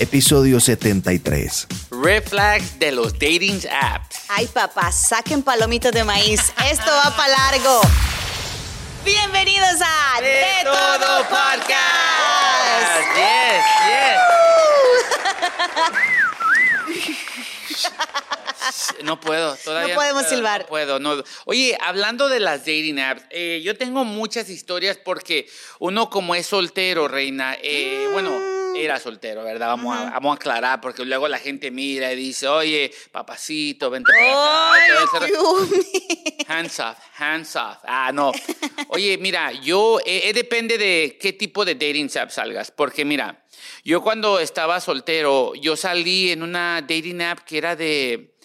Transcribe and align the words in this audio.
episodio 0.00 0.60
73. 0.60 1.66
Red 1.90 2.24
flags 2.24 2.78
de 2.78 2.92
los 2.92 3.12
dating 3.12 3.60
apps. 3.70 4.24
Ay, 4.28 4.46
papá, 4.46 4.90
saquen 4.92 5.42
palomitas 5.42 5.92
de 5.92 6.04
maíz. 6.04 6.52
Esto 6.70 6.90
va 6.90 7.14
para 7.16 7.28
largo. 7.28 7.80
Bienvenidos 9.04 9.80
a 9.80 10.20
De 10.20 10.44
Todo 10.64 11.22
Podcast. 11.28 11.74
Yes, 13.16 13.64
yes. 13.86 14.18
No 19.04 19.20
puedo, 19.20 19.54
todavía 19.56 19.94
No 19.94 20.00
podemos 20.00 20.26
silbar. 20.26 20.62
No 20.62 20.66
puedo, 20.66 20.98
no. 20.98 21.22
Oye, 21.44 21.76
hablando 21.80 22.28
de 22.28 22.40
las 22.40 22.60
dating 22.60 22.98
apps, 22.98 23.22
eh, 23.30 23.60
yo 23.62 23.76
tengo 23.76 24.04
muchas 24.04 24.48
historias 24.48 24.96
porque 24.96 25.46
uno 25.78 26.08
como 26.08 26.34
es 26.34 26.46
soltero, 26.46 27.06
reina, 27.06 27.56
eh, 27.62 28.08
bueno. 28.12 28.63
Era 28.74 28.98
soltero, 28.98 29.44
¿verdad? 29.44 29.68
Vamos, 29.68 29.96
a, 29.96 30.10
vamos 30.10 30.32
a 30.32 30.36
aclarar 30.36 30.80
porque 30.80 31.04
luego 31.04 31.28
la 31.28 31.38
gente 31.38 31.70
mira 31.70 32.12
y 32.12 32.16
dice, 32.16 32.48
oye, 32.48 32.92
papacito, 33.12 33.90
vente 33.90 34.12
para 34.12 34.72
Ay, 34.72 34.82
acá. 34.90 35.26
todo 35.32 35.64
ese. 35.64 36.44
Hands 36.48 36.80
off, 36.80 36.98
hands 37.18 37.56
off. 37.56 37.78
Ah, 37.84 38.10
no. 38.12 38.32
Oye, 38.88 39.16
mira, 39.18 39.52
yo, 39.52 39.98
eh, 40.00 40.22
eh, 40.28 40.32
depende 40.32 40.76
de 40.78 41.16
qué 41.20 41.32
tipo 41.32 41.64
de 41.64 41.74
dating 41.74 42.10
app 42.18 42.30
salgas, 42.30 42.70
porque 42.70 43.04
mira, 43.04 43.44
yo 43.84 44.02
cuando 44.02 44.38
estaba 44.40 44.80
soltero, 44.80 45.54
yo 45.54 45.76
salí 45.76 46.30
en 46.32 46.42
una 46.42 46.80
dating 46.82 47.22
app 47.22 47.40
que 47.40 47.58
era 47.58 47.76
de, 47.76 48.36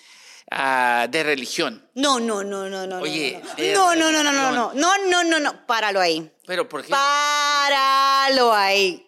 ah, 0.52 1.08
de 1.10 1.24
religión. 1.24 1.90
No, 1.96 2.20
no, 2.20 2.44
no, 2.44 2.70
no, 2.70 2.88
no. 2.88 3.00
Oye, 3.00 3.42
no, 3.74 3.96
no, 3.96 4.12
no, 4.12 4.24
no, 4.24 4.32
no, 4.32 4.52
no, 4.52 4.52
no, 4.52 4.74
no, 4.74 4.98
no, 5.10 5.24
no, 5.24 5.40
no, 5.40 5.66
páralo 5.68 6.00
ahí. 6.00 6.32
Pero 6.46 6.68
¿por 6.70 6.84
qué? 6.84 6.90
Páralo 6.90 8.54
ahí. 8.54 9.06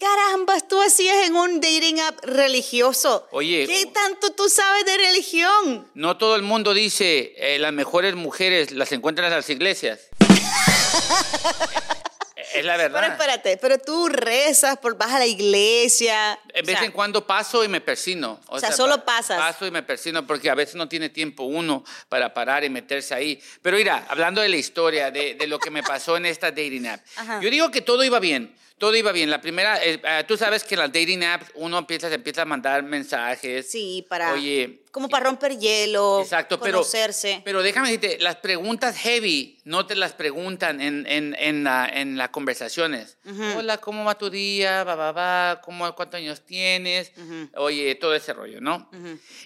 ¿Qué 0.00 0.06
carambas 0.06 0.66
tú 0.66 0.80
hacías 0.80 1.26
en 1.26 1.36
un 1.36 1.60
dating 1.60 2.00
app 2.00 2.24
religioso? 2.24 3.28
Oye, 3.32 3.66
¿Qué 3.66 3.84
tanto 3.84 4.32
tú 4.32 4.48
sabes 4.48 4.86
de 4.86 4.96
religión? 4.96 5.90
no 5.92 6.16
todo 6.16 6.36
el 6.36 6.42
mundo 6.42 6.72
dice 6.72 7.34
eh, 7.36 7.58
las 7.58 7.74
mejores 7.74 8.14
mujeres 8.14 8.70
las 8.70 8.90
encuentran 8.92 9.30
en 9.30 9.36
las 9.36 9.50
iglesias. 9.50 10.00
es 12.54 12.64
la 12.64 12.78
verdad. 12.78 12.98
Pero 12.98 13.12
espérate, 13.12 13.56
pero 13.58 13.78
tú 13.78 14.08
rezas, 14.08 14.78
por, 14.78 14.96
vas 14.96 15.12
a 15.12 15.18
la 15.18 15.26
iglesia. 15.26 16.40
O 16.48 16.66
vez 16.66 16.78
sea, 16.78 16.86
en 16.86 16.92
cuando 16.92 17.26
paso 17.26 17.62
y 17.62 17.68
me 17.68 17.82
persino. 17.82 18.40
O 18.46 18.58
sea, 18.58 18.72
solo 18.72 19.04
pa- 19.04 19.18
pasas. 19.18 19.38
Paso 19.38 19.66
y 19.66 19.70
me 19.70 19.82
persino 19.82 20.26
porque 20.26 20.48
a 20.48 20.54
veces 20.54 20.76
no 20.76 20.88
tiene 20.88 21.10
tiempo 21.10 21.42
uno 21.42 21.84
para 22.08 22.32
parar 22.32 22.64
y 22.64 22.70
meterse 22.70 23.12
ahí. 23.12 23.38
Pero 23.60 23.76
mira, 23.76 24.06
hablando 24.08 24.40
de 24.40 24.48
la 24.48 24.56
historia, 24.56 25.10
de, 25.10 25.34
de 25.34 25.46
lo 25.46 25.58
que 25.58 25.70
me 25.70 25.82
pasó 25.82 26.16
en 26.16 26.24
esta 26.24 26.50
dating 26.50 26.86
app. 26.86 27.02
Ajá. 27.16 27.38
Yo 27.42 27.50
digo 27.50 27.70
que 27.70 27.82
todo 27.82 28.02
iba 28.02 28.18
bien. 28.18 28.56
Todo 28.80 28.96
iba 28.96 29.12
bien. 29.12 29.28
La 29.28 29.42
primera, 29.42 29.76
eh, 29.84 30.00
eh, 30.02 30.24
tú 30.26 30.38
sabes 30.38 30.64
que 30.64 30.74
en 30.74 30.80
las 30.80 30.88
dating 30.90 31.22
apps 31.22 31.52
uno 31.54 31.76
empieza, 31.76 32.08
se 32.08 32.14
empieza 32.14 32.42
a 32.42 32.44
mandar 32.46 32.82
mensajes. 32.82 33.70
Sí, 33.70 34.06
para. 34.08 34.32
Oye, 34.32 34.84
Como 34.90 35.10
para 35.10 35.26
romper 35.26 35.58
hielo. 35.58 36.20
Exacto, 36.22 36.58
pero, 36.58 36.78
conocerse. 36.78 37.42
pero 37.44 37.62
déjame 37.62 37.88
decirte, 37.92 38.18
las 38.20 38.36
preguntas 38.36 38.96
heavy 38.96 39.58
no 39.64 39.84
te 39.86 39.96
las 39.96 40.14
preguntan 40.14 40.80
en, 40.80 41.06
en, 41.06 41.36
en, 41.38 41.62
la- 41.62 41.90
en 41.92 42.16
las 42.16 42.30
conversaciones. 42.30 43.18
Hola, 43.54 43.76
¿cómo 43.76 44.02
va 44.06 44.16
tu 44.16 44.30
día? 44.30 44.82
Va, 44.82 44.94
va, 44.94 45.12
va. 45.12 45.60
¿Cómo, 45.62 45.94
¿Cuántos 45.94 46.16
años 46.18 46.40
tienes? 46.46 47.12
Oye, 47.56 47.94
todo 47.96 48.14
ese 48.14 48.32
rollo, 48.32 48.62
¿no? 48.62 48.90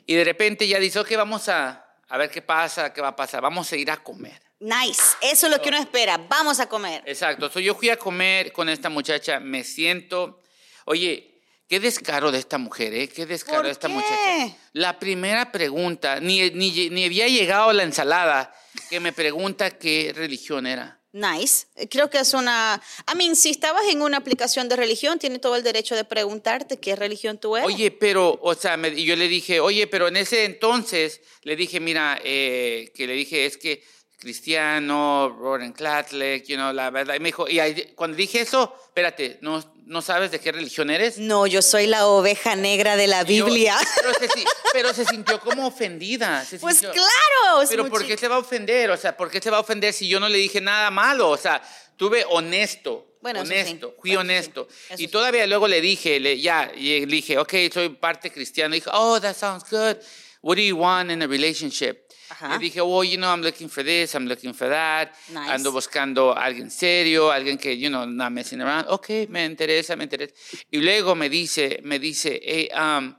Y 0.07 0.15
de 0.15 0.23
repente 0.23 0.69
ya 0.69 0.79
dice, 0.79 1.01
ok, 1.01 1.11
vamos 1.17 1.49
a, 1.49 1.85
a 2.09 2.19
ver 2.19 2.31
qué 2.31 2.41
pasa, 2.41 2.93
qué 2.93 3.01
va 3.01 3.09
a 3.09 3.17
pasar. 3.17 3.43
Vamos 3.43 3.73
a 3.73 3.77
ir 3.77 3.91
a 3.91 3.97
comer. 3.97 4.44
Nice. 4.61 5.03
Eso 5.21 5.47
es 5.47 5.53
lo 5.53 5.61
que 5.61 5.69
uno 5.69 5.79
espera. 5.79 6.17
Vamos 6.29 6.61
a 6.61 6.69
comer. 6.69 7.03
Exacto. 7.07 7.51
So, 7.51 7.61
yo 7.61 7.75
fui 7.75 7.91
a 7.91 7.97
comer 7.99 8.53
con 8.53 8.69
esta 8.69 8.89
muchacha, 8.89 9.41
me 9.41 9.65
siento. 9.65 10.41
Oye, 10.87 11.41
qué 11.69 11.81
descaro 11.81 12.31
de 12.31 12.39
esta 12.39 12.57
mujer, 12.59 12.95
¿eh? 12.95 13.09
Qué 13.09 13.27
descaro 13.27 13.59
¿Por 13.59 13.67
de 13.67 13.73
esta 13.73 13.89
qué? 13.89 13.95
muchacha. 13.95 14.57
La 14.73 14.99
primera 14.99 15.51
pregunta, 15.53 16.21
ni, 16.21 16.51
ni, 16.51 16.89
ni 16.91 17.05
había 17.05 17.27
llegado 17.29 17.73
la 17.73 17.83
ensalada, 17.83 18.55
que 18.91 19.01
me 19.01 19.13
pregunta 19.13 19.71
qué 19.79 20.13
religión 20.15 20.67
era. 20.67 21.01
Nice. 21.13 21.67
Creo 21.91 22.11
que 22.11 22.19
es 22.19 22.35
una. 22.35 22.81
I 23.13 23.17
mean, 23.17 23.37
si 23.37 23.51
estabas 23.51 23.85
en 23.89 24.03
una 24.03 24.17
aplicación 24.17 24.69
de 24.69 24.75
religión, 24.77 25.19
tiene 25.21 25.39
todo 25.39 25.55
el 25.55 25.63
derecho 25.63 25.95
de 25.95 26.05
preguntarte 26.05 26.79
qué 26.81 26.97
religión 26.97 27.39
tú 27.39 27.57
eres. 27.57 27.67
Oye, 27.69 27.93
pero, 27.93 28.37
o 28.43 28.55
sea, 28.55 28.77
me- 28.77 29.01
yo 29.01 29.15
le 29.15 29.29
dije, 29.29 29.61
oye, 29.61 29.87
pero 29.87 30.09
en 30.09 30.17
ese 30.17 30.45
entonces 30.45 31.21
le 31.43 31.55
dije, 31.55 31.79
mira, 31.79 32.19
eh, 32.25 32.91
que 32.97 33.07
le 33.07 33.13
dije, 33.13 33.47
es 33.47 33.57
que 33.57 33.85
cristiano, 34.25 35.29
Roman 35.39 35.73
Catholic, 35.73 36.45
you 36.47 36.57
know, 36.57 36.73
la 36.73 36.91
verdad. 36.91 37.15
Y 37.15 37.21
me 37.21 37.29
dijo, 37.29 37.49
y 37.49 37.61
ahí- 37.61 37.93
cuando 37.95 38.17
dije 38.17 38.41
eso, 38.41 38.75
espérate, 38.87 39.39
¿no, 39.43 39.63
¿no 39.87 40.03
sabes 40.03 40.31
de 40.31 40.41
qué 40.41 40.51
religión 40.53 40.91
eres? 40.91 41.19
No, 41.19 41.47
yo 41.47 41.63
soy 41.63 41.87
la 41.87 42.07
oveja 42.07 42.57
negra 42.57 42.97
de 42.97 43.07
la 43.07 43.23
Y 43.27 43.37
yo- 43.39 43.45
Biblia. 43.47 43.77
pero, 43.97 44.15
se, 44.15 44.29
pero 44.73 44.95
se 44.95 45.05
sintió 45.05 45.39
como 45.41 45.67
ofendida. 45.67 46.45
se 46.45 46.59
pues 46.59 46.79
sintió- 46.79 46.93
claro. 46.93 47.67
Pero 47.69 47.89
¿por 47.89 48.05
qué 48.07 48.17
se 48.17 48.29
va 48.29 48.37
a 48.37 48.39
ofender? 48.39 48.91
O 48.91 48.97
sea, 48.97 49.17
¿por 49.17 49.31
qué 49.31 49.41
se 49.41 49.51
va 49.51 49.59
a 49.59 49.61
ofender 49.61 49.93
si 49.93 50.09
yo 50.09 50.19
no 50.21 50.29
le 50.29 50.39
dije 50.39 50.61
nada 50.61 50.91
malo? 50.91 51.31
O 51.31 51.37
sea, 51.37 51.63
tuve 51.97 52.25
honesto. 52.29 53.07
Bueno, 53.21 53.41
honesto, 53.41 53.89
sí. 53.89 53.95
fui 54.03 54.11
Bueno, 54.17 54.21
sí. 54.21 54.35
honesto. 54.35 54.69
Eso 54.91 54.95
y 55.03 55.07
sí. 55.07 55.09
todavía 55.09 55.47
luego 55.47 55.67
le 55.67 55.81
dije, 55.81 56.21
le, 56.21 56.39
ya, 56.39 56.71
y 56.77 57.01
le 57.07 57.17
dije, 57.17 57.39
ok, 57.39 57.55
soy 57.73 57.89
parte 57.89 58.31
cristiana. 58.31 58.77
Y 58.77 58.81
dijo, 58.81 58.91
oh, 58.93 59.19
that 59.21 59.35
sounds 59.35 59.65
good. 59.71 59.97
What 60.45 60.57
do 60.57 60.63
you 60.63 60.77
want 60.77 61.11
in 61.11 61.23
a 61.23 61.27
relationship? 61.27 62.03
Ajá. 62.29 62.51
Le 62.53 62.59
dije, 62.59 62.83
well, 62.83 63.03
you 63.03 63.17
know, 63.17 63.33
I'm 63.33 63.41
looking 63.41 63.71
for 63.71 63.83
this, 63.83 64.15
I'm 64.15 64.27
looking 64.27 64.53
for 64.53 64.69
that. 64.69 65.13
Nice. 65.33 65.51
Ando 65.51 65.73
buscando 65.73 66.37
a 66.37 66.45
alguien 66.45 66.71
serio, 66.71 67.31
alguien 67.33 67.57
que, 67.57 67.75
you 67.79 67.89
know, 67.89 68.05
not 68.05 68.31
messing 68.31 68.61
around. 68.61 68.87
Ok, 68.91 69.27
me 69.31 69.47
interesa, 69.47 69.97
me 69.97 70.05
interesa. 70.05 70.35
Y 70.71 70.81
luego 70.83 71.15
me 71.15 71.31
dice, 71.31 71.81
me 71.83 71.99
dice, 71.99 72.39
hey, 72.45 72.69
um, 72.77 73.15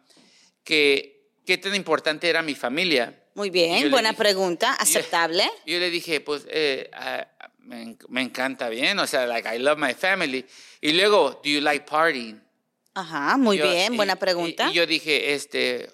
que 0.64 1.32
qué 1.46 1.58
tan 1.58 1.74
importante 1.74 2.30
era 2.30 2.44
mi 2.44 2.54
familia. 2.54 3.14
Muy 3.34 3.48
Y 3.48 3.52
bien, 3.52 3.90
buena 3.92 4.12
dije- 4.12 4.18
pregunta, 4.18 4.68
y 4.80 4.86
yo- 4.86 5.00
aceptable. 5.00 5.50
Yo 5.66 5.80
le 5.80 5.90
dije, 5.90 6.22
pues, 6.22 6.46
eh, 6.50 6.90
ah, 6.94 7.26
me, 7.60 7.98
me 8.10 8.22
encanta 8.22 8.70
bien, 8.70 9.00
o 9.00 9.08
sea, 9.08 9.26
like, 9.26 9.48
I 9.48 9.58
love 9.60 9.78
my 9.80 9.94
family. 9.96 10.46
Y 10.82 10.94
luego, 10.94 11.42
do 11.44 11.50
you 11.50 11.60
like 11.62 11.86
partying? 11.86 12.40
Ajá, 12.98 13.36
muy 13.36 13.58
Yo- 13.58 13.70
bien, 13.70 13.98
buena 13.98 14.14
y- 14.14 14.16
pregunta. 14.16 14.70
Y, 14.72 14.74
yo 14.74 14.88
dije, 14.88 15.34
este, 15.34 15.90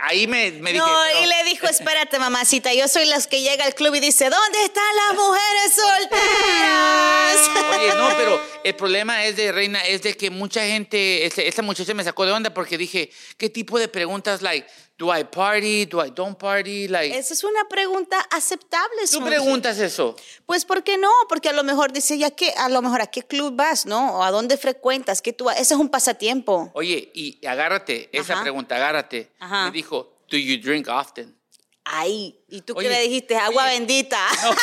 ahí 0.00 0.28
me, 0.28 0.52
me 0.52 0.72
dije. 0.72 0.78
no, 0.84 1.20
y 1.20 1.26
le 1.26 1.42
dijo, 1.50 1.66
espérate, 1.66 2.20
mamacita, 2.20 2.72
yo 2.72 2.86
soy 2.86 3.04
las 3.06 3.26
que 3.26 3.42
llega 3.42 3.64
al 3.64 3.74
club 3.74 3.96
y 3.96 4.00
dice, 4.00 4.30
¿dónde 4.30 4.62
están 4.64 4.84
las 5.08 5.16
mujeres 5.16 5.74
solteras? 5.74 7.50
Oye, 7.78 7.94
no, 7.96 8.16
pero 8.16 8.40
el 8.64 8.74
problema 8.76 9.24
es 9.24 9.36
de 9.36 9.50
Reina, 9.50 9.80
es 9.86 10.02
de 10.02 10.16
que 10.16 10.30
mucha 10.30 10.60
gente, 10.64 11.26
este- 11.26 11.48
esta 11.48 11.62
muchacha 11.62 11.94
me 11.94 12.04
sacó 12.04 12.24
de 12.24 12.30
onda 12.32 12.54
porque 12.54 12.78
dije, 12.78 13.10
¿qué 13.36 13.50
tipo 13.50 13.78
de 13.78 13.88
preguntas, 13.88 14.40
like, 14.40 14.68
do 14.98 15.14
I 15.14 15.24
party, 15.24 15.84
do 15.86 16.02
I 16.02 16.10
don't 16.10 16.38
party, 16.38 16.88
like, 16.88 17.16
Esa 17.16 17.34
es 17.34 17.44
una 17.44 17.68
pregunta 17.68 18.18
aceptable. 18.30 19.02
tú 19.10 19.22
preguntas 19.24 19.78
eso? 19.78 20.16
Pues, 20.46 20.64
¿por 20.64 20.82
qué 20.82 20.96
no? 20.96 21.10
Porque 21.28 21.48
a 21.48 21.52
lo 21.52 21.64
mejor 21.64 21.92
dice, 21.92 22.16
ya 22.16 22.30
que, 22.30 22.50
a 22.52 22.68
lo 22.68 22.80
mejor 22.82 23.02
a 23.02 23.06
qué 23.06 23.22
club 23.22 23.54
vas, 23.54 23.84
¿no? 23.86 24.18
O 24.18 24.22
a 24.22 24.30
dónde 24.30 24.56
frecuentas, 24.56 25.20
que 25.20 25.32
tú, 25.32 25.50
ese 25.50 25.74
es 25.74 25.80
un 25.80 25.88
pasatiempo. 25.90 26.70
Oye, 26.74 27.10
y 27.14 27.44
agárrate, 27.46 28.08
esa 28.12 28.34
Ajá. 28.34 28.42
pregunta, 28.42 28.76
agárrate. 28.76 29.30
Ajá. 29.38 29.66
Me 29.66 29.70
dijo, 29.70 30.16
do 30.30 30.36
you 30.38 30.58
drink 30.60 30.88
often? 30.88 31.36
Ay, 31.84 32.40
¿y 32.48 32.62
tú 32.62 32.74
Oye, 32.76 32.88
qué 32.88 32.94
le 32.94 33.00
dijiste? 33.02 33.36
Agua 33.36 33.64
oye, 33.64 33.74
bendita. 33.74 34.18
No, 34.42 34.54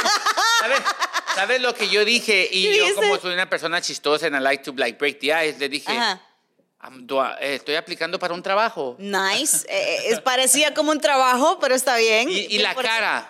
¿sabes, 0.59 0.79
¿Sabes 1.35 1.61
lo 1.61 1.73
que 1.73 1.89
yo 1.89 2.03
dije? 2.05 2.47
Y 2.51 2.63
¿Qué 2.63 2.77
yo 2.77 2.95
como 2.95 3.17
soy 3.17 3.33
una 3.33 3.49
persona 3.49 3.81
chistosa 3.81 4.27
and 4.27 4.35
I 4.35 4.39
like 4.39 4.63
to 4.63 4.73
like 4.75 4.97
break 4.97 5.19
the 5.19 5.27
ice, 5.31 5.57
le 5.59 5.69
dije, 5.69 5.91
Ajá. 5.91 6.21
"I'm 6.83 7.05
do- 7.07 7.21
eh, 7.39 7.55
estoy 7.55 7.75
aplicando 7.75 8.19
para 8.19 8.33
un 8.33 8.43
trabajo. 8.43 8.95
Nice. 8.99 9.65
Eh, 9.69 10.09
es, 10.11 10.19
parecía 10.19 10.73
como 10.73 10.91
un 10.91 10.99
trabajo, 10.99 11.57
pero 11.59 11.75
está 11.75 11.97
bien. 11.97 12.29
Y, 12.29 12.47
y 12.49 12.59
la 12.59 12.75
cara 12.75 13.27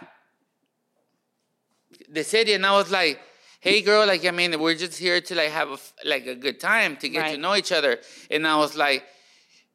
de 2.08 2.24
serie, 2.24 2.56
and 2.56 2.66
I 2.66 2.72
was 2.72 2.90
like, 2.92 3.20
hey 3.60 3.82
girl, 3.82 4.06
like 4.06 4.26
I 4.28 4.32
mean, 4.32 4.60
we're 4.60 4.76
just 4.76 4.98
here 5.00 5.22
to 5.22 5.36
like 5.36 5.50
have 5.52 5.70
a, 5.72 5.78
like 6.04 6.26
a 6.28 6.36
good 6.36 6.60
time 6.60 6.98
to 6.98 7.08
get 7.10 7.20
to 7.20 7.30
Right. 7.32 7.40
know 7.40 7.56
each 7.56 7.72
other. 7.72 8.00
And 8.30 8.46
I 8.48 8.56
was 8.58 8.76
like, 8.76 9.04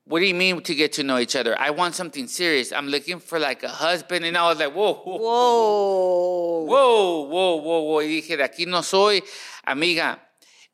what 0.05 0.21
do 0.21 0.27
you 0.27 0.35
mean 0.35 0.61
to 0.63 0.75
get 0.75 0.93
to 0.95 1.03
know 1.03 1.19
each 1.19 1.37
other? 1.37 1.55
I 1.59 1.71
want 1.71 1.95
something 1.95 2.27
serious. 2.29 2.73
I'm 2.73 2.89
looking 2.89 3.21
for 3.21 3.39
like 3.39 3.63
a 3.63 3.69
husband. 3.69 4.25
And 4.25 4.37
I 4.37 4.43
was 4.49 4.59
like, 4.59 4.73
whoa, 4.73 4.95
whoa, 4.95 6.65
Wow. 6.65 6.65
Wow, 6.69 7.29
wow, 7.29 7.57
wow, 7.57 7.81
wow. 7.83 8.01
Y 8.01 8.07
dije, 8.23 8.37
de 8.37 8.43
aquí 8.45 8.67
no 8.67 8.83
soy, 8.83 9.23
amiga. 9.65 10.19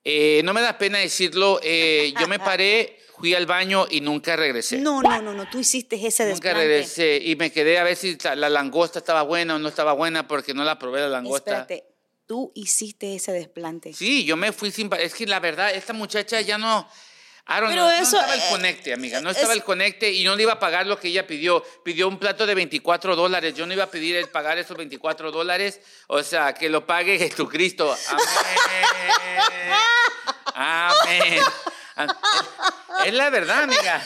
Eh, 0.04 0.42
no 0.44 0.52
me 0.52 0.60
da 0.60 0.76
pena 0.78 0.98
decirlo. 0.98 1.60
eh, 1.62 2.12
yo 2.20 2.28
me 2.28 2.38
paré, 2.38 2.98
fui 3.16 3.34
al 3.34 3.46
baño 3.46 3.86
y 3.90 4.00
nunca 4.00 4.36
regresé. 4.36 4.78
No, 4.78 5.00
no, 5.00 5.22
no, 5.22 5.32
no, 5.34 5.48
tú 5.48 5.58
hiciste 5.58 5.96
ese 5.96 6.24
Nunca 6.24 6.48
desplante. 6.50 6.58
regresé 6.60 7.16
y 7.24 7.36
me 7.36 7.50
quedé 7.50 7.78
a 7.78 7.84
ver 7.84 7.96
si 7.96 8.16
la, 8.22 8.34
la 8.36 8.48
langosta 8.50 8.98
estaba 8.98 9.22
buena 9.22 9.54
o 9.56 9.58
no 9.58 9.68
estaba 9.68 9.92
buena 9.92 10.28
porque 10.28 10.52
no 10.54 10.64
la 10.64 10.78
probé 10.78 11.00
la 11.00 11.08
langosta. 11.08 11.60
Espérate, 11.60 11.84
tú 12.26 12.52
hiciste 12.54 13.14
ese 13.14 13.32
desplante. 13.32 13.92
Sí, 13.92 14.24
yo 14.24 14.36
me 14.36 14.52
fui 14.52 14.70
sin... 14.70 14.90
Es 14.98 15.14
que 15.14 15.26
la 15.26 15.40
verdad, 15.40 15.74
esta 15.74 15.92
muchacha 15.92 16.40
ya 16.40 16.58
no... 16.58 16.88
Pero 17.46 17.68
know, 17.68 17.88
eso, 17.90 18.12
no 18.16 18.20
estaba 18.22 18.34
el 18.34 18.40
eh, 18.40 18.44
conecte, 18.50 18.92
amiga. 18.94 19.20
No 19.20 19.30
es- 19.30 19.36
estaba 19.36 19.52
el 19.52 19.62
conecte 19.62 20.10
y 20.10 20.24
no 20.24 20.34
le 20.34 20.44
iba 20.44 20.54
a 20.54 20.58
pagar 20.58 20.86
lo 20.86 20.98
que 20.98 21.08
ella 21.08 21.26
pidió. 21.26 21.62
Pidió 21.84 22.08
un 22.08 22.18
plato 22.18 22.46
de 22.46 22.54
24 22.54 23.14
dólares. 23.16 23.54
Yo 23.54 23.66
no 23.66 23.74
iba 23.74 23.84
a 23.84 23.90
pedir 23.90 24.16
el 24.16 24.28
pagar 24.28 24.56
esos 24.58 24.76
24 24.76 25.30
dólares. 25.30 25.80
O 26.06 26.22
sea, 26.22 26.54
que 26.54 26.68
lo 26.70 26.86
pague 26.86 27.18
Jesucristo. 27.18 27.94
Amén. 30.54 31.40
Amén. 31.96 32.14
Es 33.04 33.12
la 33.14 33.30
verdad, 33.30 33.64
amiga. 33.64 34.02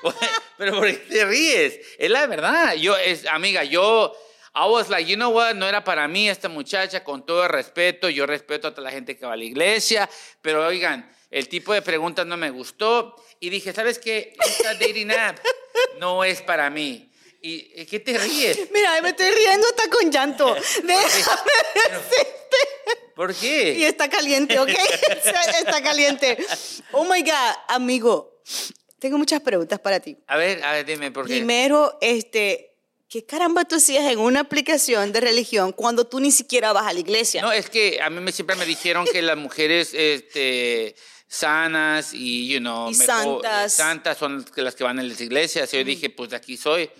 Pero 0.56 0.74
¿por 0.76 0.86
qué 0.86 0.94
te 0.94 1.24
ríes? 1.24 1.78
Es 1.98 2.10
la 2.10 2.26
verdad. 2.26 2.74
Yo, 2.74 2.96
es, 2.96 3.26
amiga, 3.26 3.64
yo, 3.64 4.16
I 4.54 4.68
was 4.68 4.88
like, 4.88 5.08
you 5.10 5.16
know 5.16 5.30
what, 5.30 5.54
no 5.54 5.66
era 5.68 5.84
para 5.84 6.08
mí 6.08 6.28
esta 6.28 6.48
muchacha, 6.48 7.04
con 7.04 7.26
todo 7.26 7.44
el 7.44 7.50
respeto, 7.50 8.08
yo 8.08 8.26
respeto 8.26 8.68
a 8.68 8.70
toda 8.70 8.84
la 8.84 8.90
gente 8.90 9.16
que 9.16 9.26
va 9.26 9.34
a 9.34 9.36
la 9.36 9.44
iglesia, 9.44 10.08
pero 10.40 10.66
oigan, 10.66 11.10
el 11.36 11.50
tipo 11.50 11.74
de 11.74 11.82
preguntas 11.82 12.26
no 12.26 12.38
me 12.38 12.48
gustó 12.48 13.14
y 13.40 13.50
dije, 13.50 13.74
¿sabes 13.74 13.98
qué? 13.98 14.34
Esta 14.42 14.72
dating 14.72 15.10
app 15.10 15.38
no 15.98 16.24
es 16.24 16.40
para 16.40 16.70
mí. 16.70 17.12
¿Y 17.42 17.84
qué 17.84 18.00
te 18.00 18.16
ríes? 18.16 18.70
Mira, 18.72 19.02
me 19.02 19.10
estoy 19.10 19.30
riendo 19.30 19.66
hasta 19.66 19.90
con 19.90 20.10
llanto. 20.10 20.54
Déjame 20.54 21.50
decirte. 21.90 22.56
¿Por 23.14 23.34
qué? 23.34 23.74
Y 23.74 23.84
está 23.84 24.08
caliente, 24.08 24.58
¿ok? 24.58 24.70
está 25.60 25.82
caliente. 25.82 26.38
Oh 26.92 27.04
my 27.04 27.20
God, 27.20 27.54
amigo, 27.68 28.40
tengo 28.98 29.18
muchas 29.18 29.42
preguntas 29.42 29.78
para 29.78 30.00
ti. 30.00 30.16
A 30.28 30.38
ver, 30.38 30.64
a 30.64 30.72
ver, 30.72 30.86
dime 30.86 31.10
por 31.10 31.26
qué. 31.26 31.34
Primero, 31.34 31.98
este, 32.00 32.78
¿qué 33.10 33.26
caramba 33.26 33.66
tú 33.66 33.76
hacías 33.76 34.10
en 34.10 34.20
una 34.20 34.40
aplicación 34.40 35.12
de 35.12 35.20
religión 35.20 35.72
cuando 35.72 36.06
tú 36.06 36.18
ni 36.18 36.32
siquiera 36.32 36.72
vas 36.72 36.86
a 36.86 36.94
la 36.94 37.00
iglesia? 37.00 37.42
No, 37.42 37.52
es 37.52 37.68
que 37.68 38.00
a 38.00 38.08
mí 38.08 38.22
me, 38.22 38.32
siempre 38.32 38.56
me 38.56 38.64
dijeron 38.64 39.06
que 39.12 39.20
las 39.20 39.36
mujeres, 39.36 39.92
este 39.92 40.96
sanas 41.28 42.12
y, 42.12 42.48
you 42.48 42.60
know, 42.60 42.90
y 42.90 42.94
santas. 42.94 43.72
santas 43.72 44.18
son 44.18 44.44
las 44.56 44.74
que 44.74 44.84
van 44.84 44.98
a 44.98 45.02
las 45.02 45.20
iglesias. 45.20 45.72
Y 45.72 45.78
yo 45.78 45.84
dije, 45.84 46.10
pues 46.10 46.30
de 46.30 46.36
aquí 46.36 46.56
soy. 46.56 46.90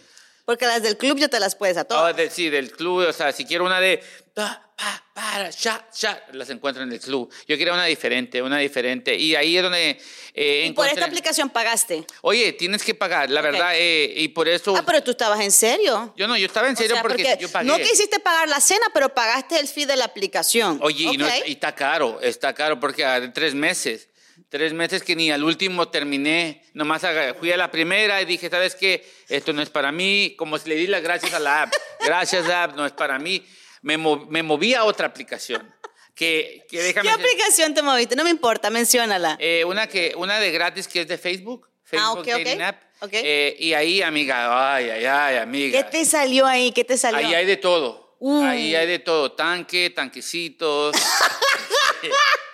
Porque 0.47 0.65
las 0.65 0.81
del 0.81 0.97
club 0.97 1.19
ya 1.19 1.27
te 1.27 1.41
las 1.41 1.57
puedes 1.57 1.77
a 1.77 1.85
todas. 1.85 2.15
Oh, 2.15 2.31
sí, 2.31 2.49
del 2.49 2.71
club, 2.71 3.09
o 3.09 3.13
sea, 3.13 3.33
si 3.33 3.45
quiero 3.45 3.65
una 3.65 3.81
de 3.81 4.01
pa, 4.33 4.71
pa, 4.77 5.05
para, 5.13 5.51
ya, 5.51 5.89
ya, 5.99 6.25
las 6.35 6.49
encuentro 6.51 6.85
en 6.85 6.93
el 6.93 7.01
club. 7.01 7.29
Yo 7.49 7.59
quería 7.59 7.73
una 7.73 7.87
diferente, 7.87 8.41
una 8.41 8.59
diferente. 8.59 9.17
Y 9.17 9.35
ahí 9.35 9.57
es 9.57 9.63
donde 9.65 9.99
eh, 10.35 10.67
¿Y 10.69 10.73
por 10.73 10.87
esta 10.87 11.05
aplicación 11.05 11.51
pagaste? 11.51 12.07
Oye, 12.21 12.53
tienes 12.53 12.85
que 12.85 12.95
pagar, 12.95 13.29
la 13.29 13.41
verdad, 13.41 13.73
eh, 13.75 14.13
y 14.19 14.29
por 14.29 14.47
eso... 14.47 14.77
Ah, 14.77 14.85
pero 14.87 15.03
tú 15.03 15.11
estabas 15.11 15.41
en 15.41 15.51
serio. 15.51 16.15
Yo 16.17 16.29
no, 16.29 16.37
yo 16.37 16.47
estaba 16.47 16.69
en 16.69 16.77
serio 16.77 16.97
porque, 17.03 17.37
yo 17.41 17.51
pagué. 17.51 17.67
No 17.67 17.77
quisiste 17.79 18.21
pagar 18.21 18.49
la 18.49 18.61
cena, 18.61 18.87
pero 18.95 19.13
pagaste 19.13 19.59
el 19.59 19.67
fee 19.67 19.87
de 19.87 19.97
la 19.97 20.05
aplicación. 20.05 20.79
Oye, 20.81 21.05
y, 21.13 21.17
no, 21.17 21.27
y, 21.45 21.53
está 21.53 21.75
caro, 21.75 22.21
está 22.21 22.55
caro 22.55 22.79
porque 22.79 23.05
de 23.05 23.31
tres 23.31 23.53
meses. 23.53 24.11
Tres 24.49 24.73
meses 24.73 25.03
que 25.03 25.17
ni 25.17 25.31
al 25.31 25.43
último 25.43 25.89
terminé, 25.89 26.63
nomás 26.73 27.03
fui 27.39 27.51
a 27.51 27.57
la 27.57 27.71
primera 27.71 28.23
y 28.23 28.25
dije, 28.25 28.49
¿sabes 28.49 28.77
qué? 28.77 29.05
Esto 29.29 29.53
no 29.53 29.61
es 29.61 29.71
para 29.71 29.91
mí, 29.91 30.35
como 30.39 30.57
si 30.57 30.69
le 30.69 30.77
di 30.77 30.87
las 30.87 31.03
gracias 31.03 31.35
a 31.35 31.41
la 31.41 31.63
app. 31.63 31.73
Gracias, 32.01 32.49
app, 32.49 32.77
no 32.77 32.87
es 32.87 32.93
para 32.93 33.19
mí. 33.19 33.45
Me, 33.83 33.97
me 33.97 34.43
moví 34.43 34.75
a 34.75 34.85
otra 34.85 35.09
aplicación. 35.09 35.75
Que, 36.15 36.65
que 36.71 36.81
déjame 36.81 37.09
¿Qué 37.09 37.15
aplicación 37.15 37.75
te 37.75 37.83
moviste? 37.83 38.17
No 38.17 38.25
me 38.25 38.31
importa, 38.31 38.71
menciónala. 38.71 39.37
Eh, 39.39 39.65
una, 39.65 39.87
que, 39.87 40.15
una 40.17 40.39
de 40.39 40.51
gratis 40.51 40.89
que 40.89 41.03
es 41.03 41.09
de 41.09 41.19
Facebook. 41.19 41.69
Facebook 41.83 42.27
ah, 42.33 42.39
okay, 42.39 42.61
App. 42.61 42.83
Eh, 43.13 43.57
y 43.59 43.75
ahí, 43.75 44.01
amiga, 44.01 44.75
ay, 44.75 44.89
ay, 44.89 45.05
ay, 45.05 45.37
amiga. 45.37 45.83
¿Qué 45.83 45.91
te 45.91 46.05
salió 46.05 46.47
ahí? 46.47 46.73
¿Qué 46.73 46.85
te 46.85 46.97
salió? 46.97 47.19
Ahí 47.19 47.35
hay 47.35 47.47
de 47.47 47.57
todo. 47.59 48.17
Ahí 48.43 48.75
hay 48.75 48.87
de 48.87 48.99
todo. 48.99 49.33
Tanque, 49.33 49.91
tanquecitos. 49.91 50.97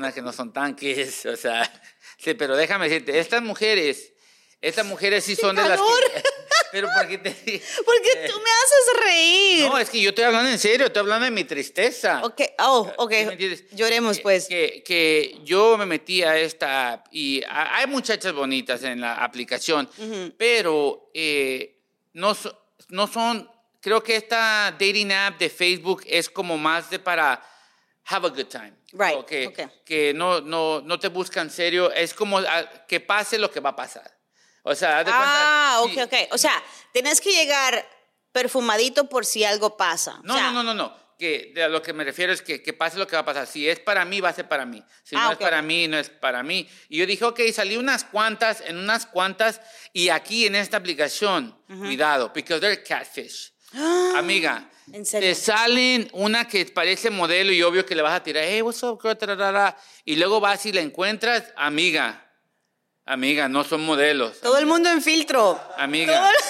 unas 0.00 0.14
que 0.14 0.22
no 0.22 0.32
son 0.32 0.52
tanques, 0.52 1.26
o 1.26 1.36
sea, 1.36 1.70
sí, 2.18 2.34
pero 2.34 2.56
déjame 2.56 2.88
decirte, 2.88 3.18
estas 3.18 3.42
mujeres, 3.42 4.12
estas 4.60 4.86
mujeres 4.86 5.24
sí 5.24 5.36
son 5.36 5.56
de 5.56 5.68
las 5.68 5.78
que... 5.78 6.22
Pero 6.72 6.88
porque 6.96 7.18
te 7.18 7.30
Porque 7.84 8.28
tú 8.28 8.38
me 8.38 8.50
haces 8.50 9.04
reír. 9.04 9.66
No, 9.66 9.76
es 9.76 9.90
que 9.90 10.00
yo 10.00 10.10
estoy 10.10 10.22
hablando 10.22 10.48
en 10.48 10.58
serio, 10.58 10.86
estoy 10.86 11.00
hablando 11.00 11.24
de 11.24 11.32
mi 11.32 11.42
tristeza. 11.42 12.20
Ok, 12.22 12.42
oh, 12.60 12.88
ok. 12.98 13.12
Lloremos 13.72 14.20
pues. 14.20 14.46
Que, 14.46 14.80
que, 14.84 15.40
yo 15.42 15.76
me 15.76 15.84
metí 15.84 16.22
a 16.22 16.38
esta 16.38 16.92
app 16.92 17.06
y 17.10 17.42
hay 17.48 17.88
muchachas 17.88 18.32
bonitas 18.32 18.84
en 18.84 19.00
la 19.00 19.16
aplicación, 19.16 19.90
pero 20.38 21.10
eh, 21.12 21.80
no, 22.12 22.36
no 22.90 23.06
son, 23.08 23.50
creo 23.80 24.00
que 24.00 24.14
esta 24.14 24.70
dating 24.70 25.10
app 25.10 25.40
de 25.40 25.50
Facebook 25.50 26.04
es 26.06 26.30
como 26.30 26.56
más 26.56 26.88
de 26.88 27.00
para 27.00 27.42
have 28.04 28.26
a 28.26 28.30
good 28.30 28.48
time. 28.48 28.74
Right. 28.92 29.24
que, 29.24 29.68
que 29.84 30.12
no, 30.14 30.40
no, 30.40 30.80
no 30.80 30.98
te 30.98 31.08
buscan 31.08 31.50
serio. 31.50 31.92
Es 31.92 32.14
como 32.14 32.38
ah, 32.38 32.68
que 32.88 33.00
pase 33.00 33.38
lo 33.38 33.50
que 33.50 33.60
va 33.60 33.70
a 33.70 33.76
pasar. 33.76 34.10
O 34.62 34.74
sea, 34.74 35.04
de 35.04 35.10
Ah, 35.12 35.80
ok, 35.82 35.92
ok. 36.04 36.14
O 36.32 36.38
sea, 36.38 36.62
tienes 36.92 37.20
que 37.20 37.32
llegar 37.32 37.86
perfumadito 38.32 39.08
por 39.08 39.24
si 39.24 39.44
algo 39.44 39.76
pasa. 39.76 40.20
No, 40.22 40.36
no, 40.40 40.52
no, 40.52 40.62
no, 40.62 40.74
no. 40.74 41.00
Que 41.18 41.52
a 41.62 41.68
lo 41.68 41.82
que 41.82 41.92
me 41.92 42.02
refiero 42.02 42.32
es 42.32 42.40
que, 42.40 42.62
que, 42.62 42.72
pase 42.72 42.98
lo 42.98 43.06
que 43.06 43.14
va 43.14 43.20
a 43.20 43.24
pasar. 43.24 43.46
Si 43.46 43.68
es 43.68 43.78
para 43.78 44.06
mí, 44.06 44.20
va 44.20 44.30
a 44.30 44.32
ser 44.32 44.48
para 44.48 44.64
mí. 44.64 44.82
Si 45.02 45.16
ah, 45.16 45.26
no 45.26 45.32
es 45.32 45.38
para 45.38 45.60
mí, 45.60 45.86
no 45.86 45.98
es 45.98 46.08
para 46.08 46.42
mí. 46.42 46.66
Y 46.88 46.98
yo 46.98 47.06
dije, 47.06 47.24
ok, 47.24 47.40
salí 47.52 47.76
unas 47.76 48.04
cuantas, 48.04 48.62
en 48.62 48.78
unas 48.78 49.04
cuantas, 49.04 49.60
y 49.92 50.08
aquí 50.08 50.46
en 50.46 50.54
esta 50.54 50.78
aplicación, 50.78 51.54
cuidado, 51.66 52.32
because 52.34 52.60
they're 52.60 52.82
catfish. 52.82 53.52
Amiga, 54.16 54.70
te 55.10 55.34
salen 55.34 56.08
una 56.12 56.48
que 56.48 56.66
parece 56.66 57.10
modelo 57.10 57.52
y 57.52 57.62
obvio 57.62 57.86
que 57.86 57.94
le 57.94 58.02
vas 58.02 58.14
a 58.14 58.22
tirar, 58.22 58.44
hey, 58.46 58.62
what's 58.62 58.82
up, 58.82 59.00
girl? 59.02 59.16
Y 60.04 60.16
luego 60.16 60.40
vas 60.40 60.66
y 60.66 60.72
la 60.72 60.80
encuentras, 60.80 61.44
amiga. 61.56 62.26
Amiga, 63.06 63.48
no 63.48 63.64
son 63.64 63.84
modelos. 63.84 64.40
Todo 64.40 64.58
el 64.58 64.66
mundo 64.66 64.88
en 64.90 65.02
filtro. 65.02 65.60
Amiga. 65.76 66.30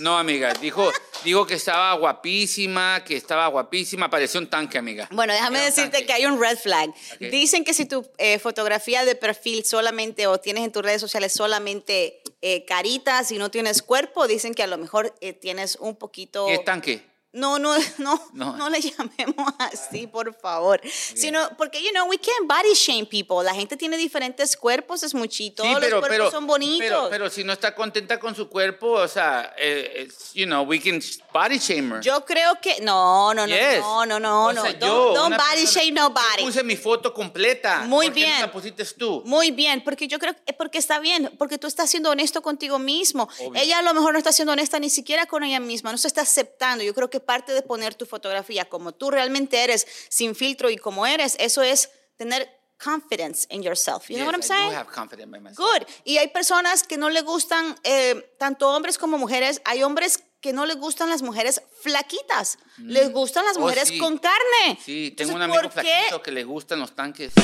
No, 0.00 0.16
amiga. 0.18 0.54
Dijo, 0.54 0.90
dijo 1.24 1.46
que 1.46 1.54
estaba 1.54 1.92
guapísima, 1.94 3.04
que 3.04 3.16
estaba 3.16 3.46
guapísima. 3.48 4.08
Pareció 4.08 4.40
un 4.40 4.48
tanque, 4.48 4.78
amiga. 4.78 5.08
Bueno, 5.10 5.32
déjame 5.32 5.60
decirte 5.60 6.06
que 6.06 6.12
hay 6.12 6.26
un 6.26 6.40
red 6.40 6.56
flag. 6.56 6.90
Dicen 7.18 7.64
que 7.64 7.74
si 7.74 7.84
tu 7.84 8.08
eh, 8.18 8.38
fotografía 8.38 9.04
de 9.04 9.14
perfil 9.14 9.64
solamente 9.64 10.26
o 10.26 10.38
tienes 10.38 10.64
en 10.64 10.72
tus 10.72 10.82
redes 10.82 11.00
sociales 11.00 11.32
solamente 11.32 12.22
eh, 12.40 12.64
caritas 12.64 13.30
y 13.30 13.38
no 13.38 13.50
tienes 13.50 13.82
cuerpo, 13.82 14.26
dicen 14.26 14.54
que 14.54 14.62
a 14.62 14.66
lo 14.66 14.78
mejor 14.78 15.14
eh, 15.20 15.32
tienes 15.32 15.76
un 15.76 15.96
poquito... 15.96 16.46
¿Qué 16.46 16.58
tanque? 16.58 17.09
No, 17.32 17.58
no, 17.60 17.76
no, 17.98 18.56
no, 18.56 18.70
le 18.70 18.80
llamemos 18.80 19.54
así, 19.58 20.08
por 20.08 20.34
favor. 20.34 20.80
Sino 20.84 21.56
porque, 21.56 21.80
you 21.80 21.90
know, 21.90 22.08
we 22.08 22.18
can't 22.18 22.48
body 22.48 22.74
shame 22.74 23.06
people. 23.06 23.44
La 23.44 23.54
gente 23.54 23.76
tiene 23.76 23.96
diferentes 23.96 24.56
cuerpos, 24.56 25.04
es 25.04 25.14
muchito. 25.14 25.62
Sí, 25.62 25.70
pero, 25.80 26.00
los 26.00 26.08
cuerpos 26.08 26.30
son 26.32 26.46
bonitos. 26.46 27.08
Pero, 27.08 27.30
si 27.30 27.44
no 27.44 27.52
está 27.52 27.74
contenta 27.74 28.18
con 28.18 28.34
su 28.34 28.48
cuerpo, 28.48 28.92
o 28.92 29.06
sea, 29.08 29.54
eh, 29.56 30.08
you 30.34 30.44
know, 30.44 30.62
we 30.64 30.80
can 30.80 31.00
body 31.32 31.58
shame 31.58 31.94
her. 31.94 32.00
Yo 32.00 32.24
creo 32.24 32.60
que, 32.60 32.80
no, 32.80 33.32
no, 33.32 33.46
no, 33.46 33.54
no, 33.56 34.06
no, 34.06 34.18
no, 34.18 34.52
no. 34.52 34.72
don't, 35.14 35.36
body 35.36 35.66
shame 35.66 35.92
nobody. 35.92 36.40
Yo 36.40 36.46
puse 36.46 36.64
mi 36.64 36.76
foto 36.76 37.14
completa. 37.14 37.84
Muy 37.86 38.06
¿Por 38.06 38.14
bien. 38.16 38.30
Qué 38.32 38.40
no 38.40 38.46
la 38.46 38.52
pusiste 38.52 38.84
tú? 38.84 39.22
Muy 39.24 39.52
bien, 39.52 39.84
porque 39.84 40.08
yo 40.08 40.18
creo 40.18 40.34
que, 40.34 40.52
porque 40.52 40.78
está 40.78 40.98
bien, 40.98 41.32
porque 41.38 41.58
tú 41.58 41.68
estás 41.68 41.90
siendo 41.90 42.10
honesto 42.10 42.42
contigo 42.42 42.80
mismo. 42.80 43.28
Ella 43.54 43.78
a 43.78 43.82
lo 43.82 43.94
mejor 43.94 44.12
no 44.14 44.18
está 44.18 44.32
siendo 44.32 44.52
honesta 44.52 44.80
ni 44.80 44.90
siquiera 44.90 45.26
con 45.26 45.44
ella 45.44 45.60
misma, 45.60 45.92
no 45.92 45.98
se 45.98 46.08
está 46.08 46.22
aceptando. 46.22 46.82
Yo 46.82 46.92
creo 46.92 47.08
que 47.08 47.19
parte 47.24 47.52
de 47.52 47.62
poner 47.62 47.94
tu 47.94 48.06
fotografía 48.06 48.68
como 48.68 48.92
tú 48.92 49.10
realmente 49.10 49.62
eres, 49.62 49.86
sin 50.08 50.34
filtro 50.34 50.70
y 50.70 50.76
como 50.76 51.06
eres, 51.06 51.36
eso 51.38 51.62
es 51.62 51.90
tener 52.16 52.48
confidence 52.82 53.46
in 53.50 53.62
yourself. 53.62 54.08
You 54.08 54.16
know 54.16 54.26
what 54.26 54.34
I'm 54.34 54.42
saying? 54.42 54.68
I 54.68 54.72
do 54.72 54.76
have 54.76 54.90
confidence 54.90 55.36
in 55.36 55.42
myself. 55.42 55.58
Good. 55.58 55.86
Y 56.04 56.18
hay 56.18 56.28
personas 56.28 56.82
que 56.82 56.96
no 56.96 57.10
le 57.10 57.22
gustan, 57.22 57.76
eh, 57.84 58.34
tanto 58.38 58.68
hombres 58.68 58.98
como 58.98 59.18
mujeres, 59.18 59.60
hay 59.64 59.82
hombres 59.82 60.22
que 60.40 60.52
no 60.52 60.64
les 60.64 60.76
gustan 60.76 61.10
las 61.10 61.22
mujeres 61.22 61.62
flaquitas, 61.82 62.58
les 62.78 63.10
mm. 63.10 63.12
gustan 63.12 63.44
las 63.44 63.58
oh, 63.58 63.60
mujeres 63.60 63.92
con 63.98 64.18
carne. 64.18 64.78
Sí, 64.82 65.12
tengo 65.16 65.34
un 65.34 65.42
amigo 65.42 65.70
flaquito 65.70 66.22
que 66.22 66.32
le 66.32 66.44
gustan 66.44 66.80
los 66.80 66.94
tanques. 66.94 67.32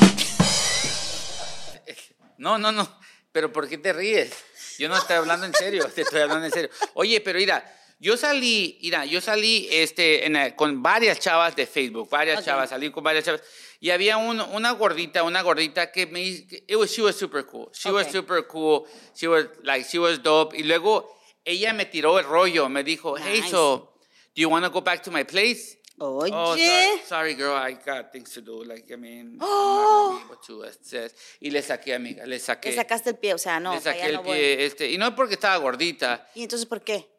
No, 2.38 2.58
no, 2.58 2.70
no, 2.70 2.86
pero 3.32 3.50
¿por 3.50 3.66
qué 3.66 3.78
te 3.78 3.94
ríes? 3.94 4.30
Yo 4.78 4.90
no 4.90 4.96
estoy 4.98 5.16
hablando 5.16 5.46
en 5.46 5.54
serio, 5.54 5.88
te 5.88 6.02
estoy 6.02 6.20
hablando 6.20 6.44
en 6.44 6.52
serio. 6.52 6.70
Oye, 6.92 7.22
pero 7.22 7.38
mira, 7.38 7.64
yo 7.98 8.16
salí, 8.16 8.78
mira, 8.82 9.06
yo 9.06 9.20
salí 9.20 9.68
este, 9.70 10.54
con 10.54 10.82
varias 10.82 11.18
chavas 11.18 11.56
de 11.56 11.66
Facebook, 11.66 12.10
varias 12.10 12.44
chavas, 12.44 12.70
salí 12.70 12.90
con 12.90 13.02
varias 13.02 13.24
chavas. 13.24 13.42
Y 13.80 13.90
había 13.90 14.16
una 14.18 14.70
gordita, 14.72 15.22
una 15.22 15.42
gordita 15.42 15.90
que 15.90 16.06
me 16.06 16.22
it 16.22 16.76
was, 16.76 16.90
she 16.90 17.02
was 17.02 17.16
super 17.16 17.44
cool. 17.46 17.70
She 17.72 17.90
was 17.90 18.10
super 18.10 18.46
cool. 18.46 18.86
She 19.14 19.28
was 19.28 19.46
like, 19.62 19.86
she 19.86 19.98
was 19.98 20.22
dope. 20.22 20.54
Y 20.56 20.62
luego 20.62 21.16
ella 21.44 21.72
me 21.72 21.86
tiró 21.86 22.18
el 22.18 22.24
rollo, 22.24 22.68
me 22.68 22.82
dijo, 22.82 23.16
hey, 23.16 23.42
so, 23.48 23.92
do 24.34 24.42
you 24.42 24.50
want 24.50 24.64
to 24.64 24.70
go 24.70 24.80
back 24.82 25.02
to 25.02 25.10
my 25.10 25.24
place? 25.24 25.78
Oye. 25.98 26.30
Oh, 26.30 26.54
sorry, 26.54 27.00
sorry, 27.06 27.34
girl, 27.34 27.54
I 27.54 27.72
got 27.72 28.12
things 28.12 28.30
to 28.34 28.42
do. 28.42 28.62
Like, 28.62 28.92
I 28.92 28.96
mean, 28.96 29.38
oh. 29.40 30.20
I'm 30.20 30.28
not 30.28 30.42
to, 30.42 31.08
Y 31.40 31.50
le 31.50 31.62
saqué, 31.62 31.94
amiga, 31.94 32.26
le 32.26 32.38
saqué. 32.38 32.70
Le 32.70 32.76
sacaste 32.76 33.08
el 33.08 33.16
pie, 33.16 33.32
o 33.32 33.38
sea, 33.38 33.58
no. 33.58 33.72
Le 33.72 33.80
saqué 33.80 34.04
el 34.04 34.20
pie, 34.20 34.66
este, 34.66 34.90
y 34.90 34.98
no 34.98 35.14
porque 35.14 35.34
estaba 35.34 35.56
gordita. 35.56 36.28
¿Y 36.34 36.42
entonces 36.42 36.66
por 36.66 36.82
qué? 36.82 37.15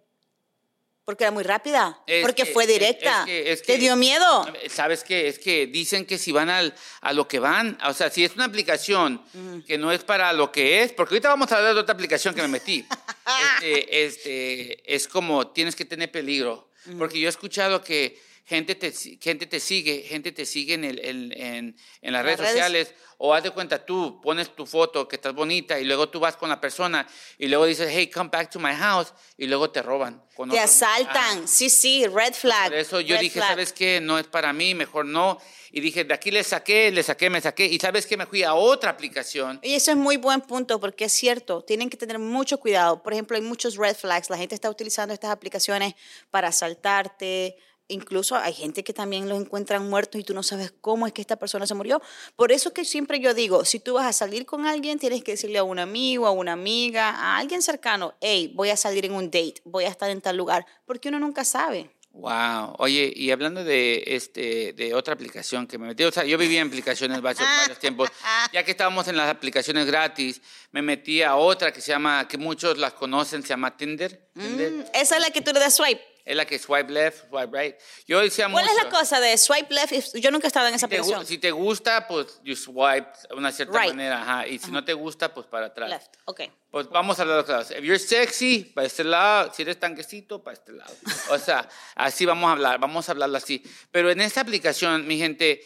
Porque 1.07 1.23
era 1.23 1.31
muy 1.31 1.45
rápida. 1.45 1.97
porque 2.21 2.45
fue 2.45 2.67
directa. 2.67 3.23
Es 3.29 3.61
que, 3.61 3.75
¿Te 3.75 3.79
dio 3.79 3.95
miedo? 3.95 4.45
¿Sabes 4.69 5.05
qué? 5.05 5.29
Es 5.29 5.39
que 5.39 5.65
dicen 5.65 6.05
que 6.05 6.17
si 6.17 6.33
van 6.33 6.49
al, 6.49 6.75
a 6.99 7.13
lo 7.13 7.29
que 7.29 7.39
van, 7.39 7.77
o 7.87 7.93
sea, 7.93 8.09
si 8.09 8.25
es 8.25 8.35
una 8.35 8.43
aplicación 8.43 9.23
que 9.65 9.77
no 9.77 9.93
es 9.93 10.03
para 10.03 10.33
lo 10.33 10.51
que 10.51 10.83
es, 10.83 10.91
porque 10.91 11.15
ahorita 11.15 11.29
vamos 11.29 11.49
a 11.53 11.59
hablar 11.59 11.75
de 11.75 11.79
otra 11.79 11.93
aplicación 11.93 12.35
que 12.35 12.41
me 12.41 12.49
metí. 12.49 12.85
este, 13.61 14.05
este, 14.05 14.95
es 14.95 15.07
como 15.07 15.47
tienes 15.47 15.77
que 15.77 15.85
tener 15.85 16.11
peligro. 16.11 16.67
Porque 16.97 17.21
yo 17.21 17.27
he 17.27 17.29
escuchado 17.29 17.81
que 17.81 18.19
gente 18.47 18.75
te, 18.75 18.91
gente 19.21 19.45
te 19.45 19.59
sigue, 19.59 20.03
gente 20.03 20.31
te 20.31 20.45
sigue 20.45 20.75
en, 20.75 20.85
el, 20.85 20.99
en, 21.05 21.31
en, 21.33 21.75
en 22.01 22.13
las, 22.13 22.23
redes, 22.23 22.39
redes. 22.39 22.51
sociales, 22.53 22.93
o 23.17 23.33
haz 23.33 23.43
de 23.43 23.51
cuenta 23.51 23.85
tú, 23.85 24.21
pones 24.21 24.55
tu 24.55 24.65
foto 24.65 25.05
que 25.07 25.17
estás 25.17 25.33
bonita 25.33 25.79
y 25.79 25.83
luego 25.83 26.07
tú 26.09 26.19
vas 26.19 26.37
con 26.37 26.49
la 26.49 26.61
persona 26.61 27.05
y 27.37 27.47
luego 27.47 27.65
dices, 27.65 27.89
hey, 27.91 28.09
come 28.09 28.29
back 28.31 28.49
to 28.49 28.59
my 28.59 28.73
house 28.73 29.13
y 29.37 29.47
luego 29.47 29.69
te 29.69 29.81
roban. 29.81 30.23
con 30.35 30.49
Te 30.49 30.55
otro- 30.55 30.63
asaltan. 30.65 31.41
Ah, 31.43 31.47
Sí, 31.47 31.69
sí, 31.69 32.05
red 32.07 32.33
flag. 32.33 32.69
por 32.69 32.75
eso 32.75 33.01
yo 33.01 33.17
dije, 33.17 33.39
flag. 33.39 33.49
¿sabes 33.49 33.73
qué? 33.73 33.99
No 33.99 34.17
es 34.19 34.27
para 34.27 34.53
mí, 34.53 34.73
mejor 34.75 35.05
no. 35.05 35.39
Y 35.71 35.81
dije, 35.81 36.05
de 36.05 36.13
aquí 36.13 36.31
le 36.31 36.43
saqué, 36.43 36.91
le 36.91 37.03
saqué, 37.03 37.29
me 37.29 37.41
saqué. 37.41 37.65
Y 37.65 37.77
¿sabes 37.79 38.05
qué? 38.05 38.15
Me 38.15 38.25
fui 38.27 38.43
a 38.43 38.53
otra 38.53 38.91
aplicación. 38.91 39.59
Y 39.63 39.73
eso 39.73 39.91
es 39.91 39.97
muy 39.97 40.15
buen 40.17 40.39
punto 40.41 40.79
porque 40.79 41.05
es 41.05 41.13
cierto, 41.13 41.63
tienen 41.63 41.89
que 41.89 41.97
tener 41.97 42.19
mucho 42.19 42.59
cuidado. 42.59 43.03
Por 43.03 43.11
ejemplo, 43.13 43.35
hay 43.35 43.41
muchos 43.43 43.75
red 43.75 43.95
flags. 43.95 44.29
La 44.29 44.37
gente 44.37 44.55
está 44.55 44.69
utilizando 44.69 45.13
estas 45.13 45.31
aplicaciones 45.31 45.95
para 46.31 46.47
asaltarte. 46.49 47.57
Incluso 47.89 48.35
hay 48.35 48.53
gente 48.53 48.83
que 48.83 48.93
también 48.93 49.29
los 49.29 49.39
encuentran 49.39 49.89
muertos 49.89 50.19
y 50.19 50.23
tú 50.23 50.33
no 50.33 50.43
sabes 50.43 50.73
cómo 50.81 51.07
es 51.07 51.13
que 51.13 51.21
esta 51.21 51.37
persona 51.37 51.65
se 51.65 51.73
murió. 51.73 52.01
Por 52.35 52.51
eso 52.51 52.73
que 52.73 52.83
siempre 52.83 53.19
yo 53.19 53.33
digo, 53.33 53.63
si 53.63 53.79
tú 53.79 53.93
vas 53.93 54.05
a 54.05 54.13
salir 54.13 54.45
con 54.45 54.65
alguien, 54.65 54.99
tienes 54.99 55.23
que 55.23 55.31
decirle 55.31 55.57
a 55.59 55.63
un 55.63 55.79
amigo, 55.79 56.27
a 56.27 56.31
una 56.31 56.53
amiga, 56.53 57.09
a 57.11 57.37
alguien 57.37 57.61
cercano, 57.61 58.15
hey, 58.19 58.51
voy 58.53 58.69
a 58.69 58.77
salir 58.77 59.05
en 59.05 59.13
un 59.13 59.25
date, 59.25 59.61
voy 59.63 59.85
a 59.85 59.89
estar 59.89 60.09
en 60.09 60.21
tal 60.21 60.35
lugar, 60.35 60.65
porque 60.85 61.09
uno 61.09 61.19
nunca 61.19 61.45
sabe. 61.45 61.89
Wow. 62.17 62.73
Oye, 62.79 63.13
y 63.15 63.29
hablando 63.29 63.63
de 63.63 64.03
este 64.07 64.73
de 64.73 64.95
otra 64.95 65.13
aplicación 65.13 65.67
que 65.67 65.77
me 65.77 65.85
metí, 65.85 66.03
o 66.03 66.11
sea, 66.11 66.23
yo 66.23 66.37
vivía 66.39 66.61
en 66.61 66.67
aplicaciones 66.67 67.21
varios, 67.21 67.47
varios 67.59 67.77
tiempos. 67.77 68.09
Ya 68.51 68.63
que 68.63 68.71
estábamos 68.71 69.07
en 69.07 69.15
las 69.15 69.29
aplicaciones 69.29 69.85
gratis, 69.85 70.41
me 70.71 70.81
metí 70.81 71.21
a 71.21 71.35
otra 71.35 71.71
que 71.71 71.79
se 71.79 71.91
llama, 71.91 72.27
que 72.27 72.39
muchos 72.39 72.79
las 72.79 72.93
conocen, 72.93 73.43
se 73.43 73.49
llama 73.49 73.77
Tinder. 73.77 74.29
Tinder. 74.33 74.71
Mm, 74.71 74.83
Esa 74.93 75.17
es 75.17 75.21
la 75.21 75.29
que 75.29 75.41
tú 75.41 75.51
le 75.53 75.59
das 75.59 75.75
swipe. 75.75 76.01
Es 76.27 76.35
la 76.35 76.45
que 76.45 76.59
swipe 76.59 76.91
left, 76.91 77.29
swipe 77.29 77.57
right. 77.57 77.75
Yo 78.05 78.19
decía 78.19 78.49
¿Cuál 78.51 78.67
es 78.67 78.75
la 78.75 78.83
mucho, 78.83 78.97
cosa 78.97 79.19
de 79.21 79.37
swipe 79.37 79.73
left? 79.73 80.15
Yo 80.17 80.29
nunca 80.29 80.47
he 80.47 80.49
estado 80.49 80.67
en 80.67 80.73
esa 80.75 80.87
Si 80.89 81.25
si 81.25 81.37
te 81.37 81.51
gusta, 81.51 82.05
pues 82.05 82.41
you 82.43 82.53
swipe 82.55 83.07
de 83.29 83.35
una 83.35 83.51
cierta 83.53 83.79
Right. 83.79 83.91
manera, 83.93 84.21
ajá. 84.21 84.47
Y 84.47 84.59
si 84.59 84.69
no 84.69 84.83
te 84.83 84.91
gusta, 84.93 85.33
pues 85.33 85.47
para 85.47 85.67
atrás. 85.67 85.89
Left, 85.89 86.15
ok. 86.25 86.41
Pues 86.69 86.89
vamos 86.89 87.17
a 87.17 87.21
hablar 87.21 87.45
claros. 87.45 87.71
If 87.71 87.79
you're 87.79 87.97
sexy, 87.97 88.65
para 88.75 88.85
este 88.87 89.05
lado. 89.05 89.53
Si 89.53 89.61
eres 89.61 89.79
tanquecito, 89.79 90.43
para 90.43 90.55
este 90.55 90.73
lado. 90.73 90.93
O 91.29 91.37
sea, 91.39 91.67
así 91.95 92.25
vamos 92.25 92.49
a 92.49 92.51
hablar, 92.51 92.77
vamos 92.77 93.07
a 93.07 93.13
hablarlo 93.13 93.37
así. 93.37 93.63
Pero 93.91 94.11
en 94.11 94.19
esta 94.19 94.41
aplicación, 94.41 95.07
mi 95.07 95.17
gente, 95.17 95.63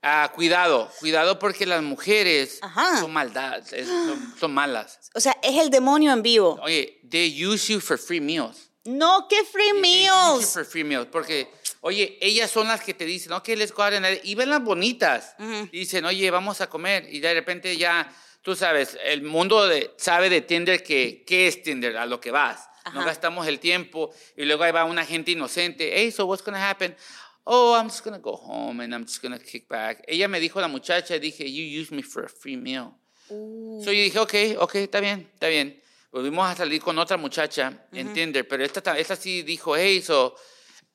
ah, 0.00 0.30
cuidado, 0.32 0.90
cuidado 1.00 1.40
porque 1.40 1.66
las 1.66 1.82
mujeres 1.82 2.60
Ajá. 2.62 3.00
son 3.00 3.12
maldad, 3.12 3.64
son, 3.66 4.34
son 4.38 4.54
malas. 4.54 5.00
O 5.14 5.20
sea, 5.20 5.36
es 5.42 5.56
el 5.60 5.70
demonio 5.70 6.12
en 6.12 6.22
vivo. 6.22 6.60
Oye, 6.62 7.00
they 7.10 7.44
use 7.44 7.72
you 7.72 7.80
for 7.80 7.98
free 7.98 8.20
meals. 8.20 8.63
No, 8.84 9.26
qué 9.28 9.44
free 9.44 9.72
meals. 9.80 10.52
for 10.52 10.64
free 10.64 10.84
meals. 10.84 11.06
Porque, 11.10 11.48
oye, 11.80 12.18
ellas 12.20 12.50
son 12.50 12.68
las 12.68 12.82
que 12.82 12.92
te 12.94 13.04
dicen, 13.04 13.30
go 13.30 13.36
out 13.82 13.94
and 13.94 14.04
eat", 14.06 14.20
Y 14.24 14.34
ven 14.34 14.50
las 14.50 14.62
bonitas. 14.62 15.34
Y 15.72 15.78
dicen, 15.80 16.04
oye, 16.04 16.30
vamos 16.30 16.60
a 16.60 16.68
comer. 16.68 17.06
Y 17.10 17.20
de 17.20 17.32
repente 17.32 17.76
ya, 17.76 18.12
tú 18.42 18.54
sabes, 18.54 18.98
el 19.04 19.22
mundo 19.22 19.66
de- 19.66 19.92
sabe 19.96 20.28
de 20.28 20.42
Tinder 20.42 20.82
que, 20.82 21.24
qué 21.26 21.48
es 21.48 21.62
Tinder, 21.62 21.96
a 21.96 22.04
lo 22.06 22.20
que 22.20 22.30
vas. 22.30 22.68
No 22.92 23.02
gastamos 23.04 23.46
el 23.46 23.58
tiempo. 23.58 24.14
Y 24.36 24.44
luego 24.44 24.64
ahí 24.64 24.72
va 24.72 24.84
una 24.84 25.06
gente 25.06 25.30
inocente. 25.30 25.90
Hey, 25.96 26.10
so 26.10 26.26
what's 26.26 26.44
going 26.44 26.54
to 26.54 26.62
happen? 26.62 26.94
Oh, 27.44 27.74
I'm 27.78 27.88
just 27.88 28.04
going 28.04 28.14
to 28.16 28.22
go 28.22 28.36
home 28.36 28.82
and 28.84 28.94
I'm 28.94 29.04
just 29.06 29.22
going 29.22 29.32
to 29.38 29.42
kick 29.42 29.66
back. 29.68 30.02
Ella 30.06 30.28
me 30.28 30.40
dijo, 30.40 30.60
la 30.60 30.68
muchacha, 30.68 31.18
dije, 31.18 31.50
you 31.50 31.64
use 31.80 31.90
me 31.94 32.02
for 32.02 32.24
a 32.24 32.28
free 32.28 32.56
meal. 32.58 32.94
So 33.28 33.90
yo 33.90 34.02
dije, 34.02 34.18
ok, 34.18 34.60
ok, 34.62 34.74
está 34.76 35.00
bien, 35.00 35.30
está 35.32 35.48
bien. 35.48 35.80
Volvimos 36.14 36.48
a 36.48 36.54
salir 36.54 36.80
con 36.80 36.96
otra 36.96 37.16
muchacha 37.16 37.72
en 37.90 38.12
Tinder, 38.14 38.46
pero 38.46 38.64
esta, 38.64 38.80
ta- 38.80 38.96
esta 38.96 39.16
sí 39.16 39.42
dijo, 39.42 39.74
hey, 39.76 40.00
so, 40.00 40.36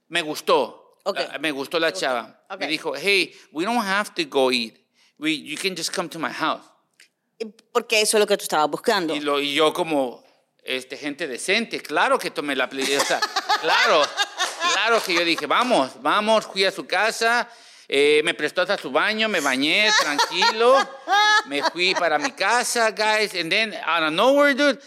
me 0.08 0.22
gustó. 0.22 0.98
Ok. 1.04 1.18
La- 1.18 1.40
me 1.40 1.52
gustó 1.52 1.78
la 1.78 1.92
chava. 1.92 2.46
Ok. 2.50 2.62
Me 2.62 2.68
dijo, 2.68 2.94
hey, 2.96 3.38
we 3.52 3.66
don't 3.66 3.86
have 3.86 4.12
to 4.16 4.24
go 4.30 4.50
eat. 4.50 4.76
We, 5.18 5.32
you 5.38 5.58
can 5.58 5.76
just 5.76 5.94
come 5.94 6.08
to 6.08 6.20
my 6.20 6.32
house. 6.32 6.64
Porque 7.74 8.00
eso 8.00 8.16
es 8.16 8.22
lo 8.22 8.28
que 8.28 8.38
tú 8.38 8.44
estabas 8.44 8.70
buscando. 8.70 9.14
Y, 9.14 9.20
lo, 9.20 9.42
y 9.42 9.54
yo 9.54 9.74
como 9.74 10.24
este, 10.64 10.96
gente 10.96 11.28
decente, 11.28 11.82
claro 11.82 12.18
que 12.18 12.32
tomé 12.32 12.56
la 12.56 12.64
aplicación. 12.64 13.02
O 13.02 13.06
sea, 13.06 13.20
claro, 13.60 14.02
claro 14.72 15.04
que 15.04 15.14
yo 15.16 15.26
dije, 15.26 15.46
vamos, 15.48 16.02
vamos, 16.02 16.46
fui 16.46 16.64
a 16.64 16.72
su 16.72 16.88
casa, 16.88 17.50
eh, 17.90 18.22
me 18.24 18.34
prestó 18.36 18.62
hasta 18.62 18.78
su 18.78 18.90
baño, 18.90 19.28
me 19.28 19.42
bañé 19.42 19.90
tranquilo, 20.00 20.78
me 21.48 21.62
fui 21.72 21.94
para 21.94 22.18
mi 22.18 22.32
casa, 22.32 22.92
guys, 22.92 23.34
and 23.36 23.52
then 23.52 23.74
out 23.86 24.04
of 24.04 24.12
nowhere, 24.14 24.54
dude, 24.54 24.80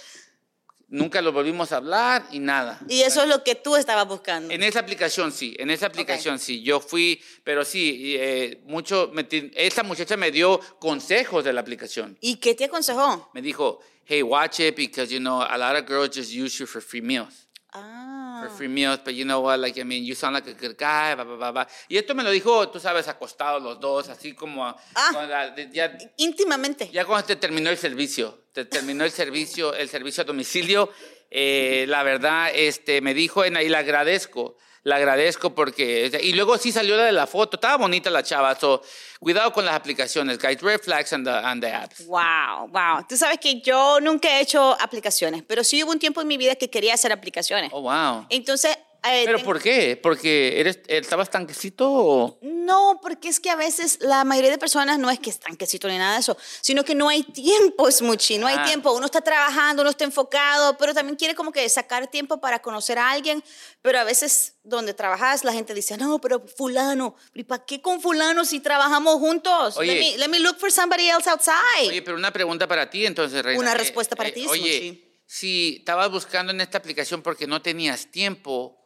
nunca 0.93 1.23
lo 1.23 1.33
volvimos 1.33 1.73
a 1.73 1.79
hablar 1.79 2.27
y 2.31 2.39
nada. 2.39 2.79
Y 2.89 3.01
eso 3.01 3.23
es 3.23 3.29
lo 3.29 3.43
que 3.43 3.55
tú 3.55 3.75
estabas 3.77 4.07
buscando. 4.07 4.53
En 4.53 4.63
esa 4.63 4.81
aplicación 4.81 5.33
sí, 5.33 5.57
en 5.59 5.71
esa 5.71 5.87
aplicación 5.87 6.39
sí. 6.39 6.63
Yo 6.63 6.81
fui, 6.81 7.21
pero 7.43 7.65
sí, 7.65 8.15
eh, 8.19 8.61
mucho, 8.67 9.11
me 9.13 9.27
esa 9.55 9.83
muchacha 9.83 10.17
me 10.17 10.31
dio 10.31 10.61
consejos 10.79 11.45
de 11.45 11.53
la 11.53 11.63
aplicación. 11.63 12.17
¿Y 12.21 12.37
qué 12.37 12.55
te 12.55 12.67
aconsejó? 12.67 13.31
Me 13.33 13.43
dijo, 13.43 13.81
hey, 14.05 14.23
watch 14.23 14.61
it 14.61 14.77
because, 14.77 15.13
you 15.13 15.19
know, 15.19 15.43
a 15.43 15.57
lot 15.57 15.77
of 15.77 15.87
girls 15.89 16.15
just 16.15 16.31
use 16.31 16.59
you 16.59 16.67
for 16.67 16.83
free 16.83 17.03
meals. 17.03 17.49
Ah. 17.75 18.41
For 18.43 18.51
free 18.51 18.69
meals, 18.69 19.01
but 19.05 19.15
you 19.15 19.25
know 19.25 19.41
what, 19.41 19.59
like, 19.61 19.79
I 19.81 19.85
mean, 19.85 20.05
you 20.05 20.15
sound 20.15 20.35
like 20.35 20.47
a 20.47 20.53
good 20.55 20.77
guy, 20.77 21.15
blah, 21.15 21.25
blah, 21.25 21.37
blah, 21.37 21.53
blah. 21.53 21.67
Y 21.89 21.97
esto 21.97 22.15
me 22.15 22.23
lo 22.23 22.31
dijo, 22.31 22.69
tú 22.69 22.79
sabes, 22.79 23.09
acostados 23.09 23.63
los 23.63 23.81
dos, 23.81 24.09
así 24.09 24.35
como... 24.35 24.67
Ah. 24.95 25.27
la- 25.27 25.55
ya, 25.73 25.97
Íntimamente. 26.19 26.91
ya 26.93 27.05
cuando 27.05 27.27
te 27.27 27.37
terminó 27.37 27.71
el 27.71 27.79
servicio, 27.79 28.43
te 28.53 28.65
terminó 28.67 29.05
el 29.05 29.11
servicio, 29.11 29.75
el 29.75 29.89
servicio 29.89 30.23
a 30.23 30.25
domicilio, 30.27 30.91
eh, 31.31 31.87
la 31.89 32.03
verdad, 32.03 32.51
este, 32.55 33.01
me 33.01 33.15
dijo, 33.15 33.45
y 33.47 33.51
le 33.51 33.77
agradezco, 33.77 34.57
le 34.85 34.95
agradezco 34.95 35.55
porque, 35.55 36.11
y 36.23 36.33
luego 36.33 36.59
sí 36.59 36.73
salió 36.73 36.97
la 36.97 37.05
de 37.05 37.13
la 37.13 37.27
foto, 37.27 37.57
estaba 37.57 37.77
bonita 37.77 38.11
la 38.11 38.23
chava, 38.23 38.55
so, 38.59 38.83
cuidado 39.21 39.53
con 39.53 39.65
las 39.65 39.75
aplicaciones, 39.75 40.39
guys, 40.39 40.61
red 40.61 40.81
flags 40.81 41.13
on 41.13 41.23
the, 41.25 41.31
on 41.31 41.61
the 41.61 41.69
apps. 41.73 42.05
Wow, 42.07 42.69
wow. 42.69 43.05
Tú 43.09 43.17
sabes 43.17 43.39
que 43.39 43.61
yo 43.61 44.01
nunca 44.01 44.29
he 44.39 44.41
hecho 44.43 44.77
aplicaciones, 44.81 45.43
pero 45.47 45.63
sí 45.63 45.83
hubo 45.85 45.93
un 45.93 45.99
tiempo 45.99 46.21
en 46.21 46.27
mi 46.29 46.37
vida 46.37 46.57
que 46.57 46.69
quería 46.69 46.95
hacer 46.95 47.13
aplicaciones. 47.13 47.71
Oh, 47.73 47.83
wow. 47.83 48.27
Entonces, 48.29 48.77
eh, 49.05 49.23
¿Pero 49.25 49.39
ten- 49.39 49.45
por 49.47 49.61
qué? 49.61 49.97
¿Porque 50.01 50.61
eres, 50.61 50.81
estabas 50.87 51.29
tanquecito 51.31 51.91
o...? 51.91 52.39
No, 52.65 53.01
porque 53.03 53.29
es 53.29 53.41
que 53.41 53.51
a 53.51 53.57
veces 53.57 53.99
la 54.01 54.25
mayoría 54.25 54.51
de 54.51 54.59
personas 54.59 54.99
no 54.99 55.11
es 55.11 55.19
que 55.19 55.31
están 55.31 55.57
quesito 55.57 55.89
ni 55.89 55.99
nada 55.99 56.15
de 56.15 56.21
eso, 56.21 56.37
sino 56.61 56.85
que 56.85 56.95
no 56.95 57.09
hay 57.09 57.23
tiempo, 57.23 57.91
Smuchi, 57.91 58.39
no 58.39 58.47
hay 58.47 58.57
Ah. 58.59 58.65
tiempo. 58.65 58.93
Uno 58.93 59.07
está 59.07 59.21
trabajando, 59.21 59.83
uno 59.83 59.91
está 59.91 60.05
enfocado, 60.05 60.77
pero 60.79 60.95
también 60.95 61.17
quiere 61.17 61.35
como 61.35 61.51
que 61.51 61.69
sacar 61.69 62.07
tiempo 62.09 62.39
para 62.41 62.61
conocer 62.63 62.99
a 62.99 63.11
alguien, 63.11 63.43
pero 63.83 63.99
a 63.99 64.05
veces 64.05 64.55
donde 64.63 64.95
trabajas 64.95 65.43
la 65.45 65.53
gente 65.53 65.75
dice, 65.75 65.97
no, 65.97 66.21
pero 66.21 66.47
fulano, 66.57 67.15
¿y 67.35 67.43
para 67.45 67.65
qué 67.65 67.83
con 67.83 68.01
fulano 68.01 68.45
si 68.45 68.61
trabajamos 68.61 69.17
juntos? 69.17 69.77
Oye. 69.77 69.95
let, 69.95 70.01
me, 70.01 70.19
let 70.19 70.29
me 70.29 70.39
look 70.39 70.59
for 70.59 70.71
somebody 70.71 71.09
else 71.09 71.29
outside. 71.29 71.89
Oye, 71.89 72.03
pero 72.03 72.17
una 72.17 72.33
pregunta 72.33 72.69
para 72.69 72.89
ti 72.89 73.05
entonces, 73.07 73.43
Reina. 73.45 73.61
Una 73.61 73.73
Eh, 73.73 73.79
respuesta 73.79 74.15
para 74.15 74.29
eh, 74.29 74.33
ti, 74.33 74.47
Oye, 74.47 74.79
Smuchi. 74.79 75.19
si 75.27 75.77
estabas 75.81 76.11
buscando 76.11 76.53
en 76.53 76.61
esta 76.61 76.79
aplicación 76.79 77.23
porque 77.23 77.47
no 77.47 77.61
tenías 77.61 78.07
tiempo, 78.11 78.79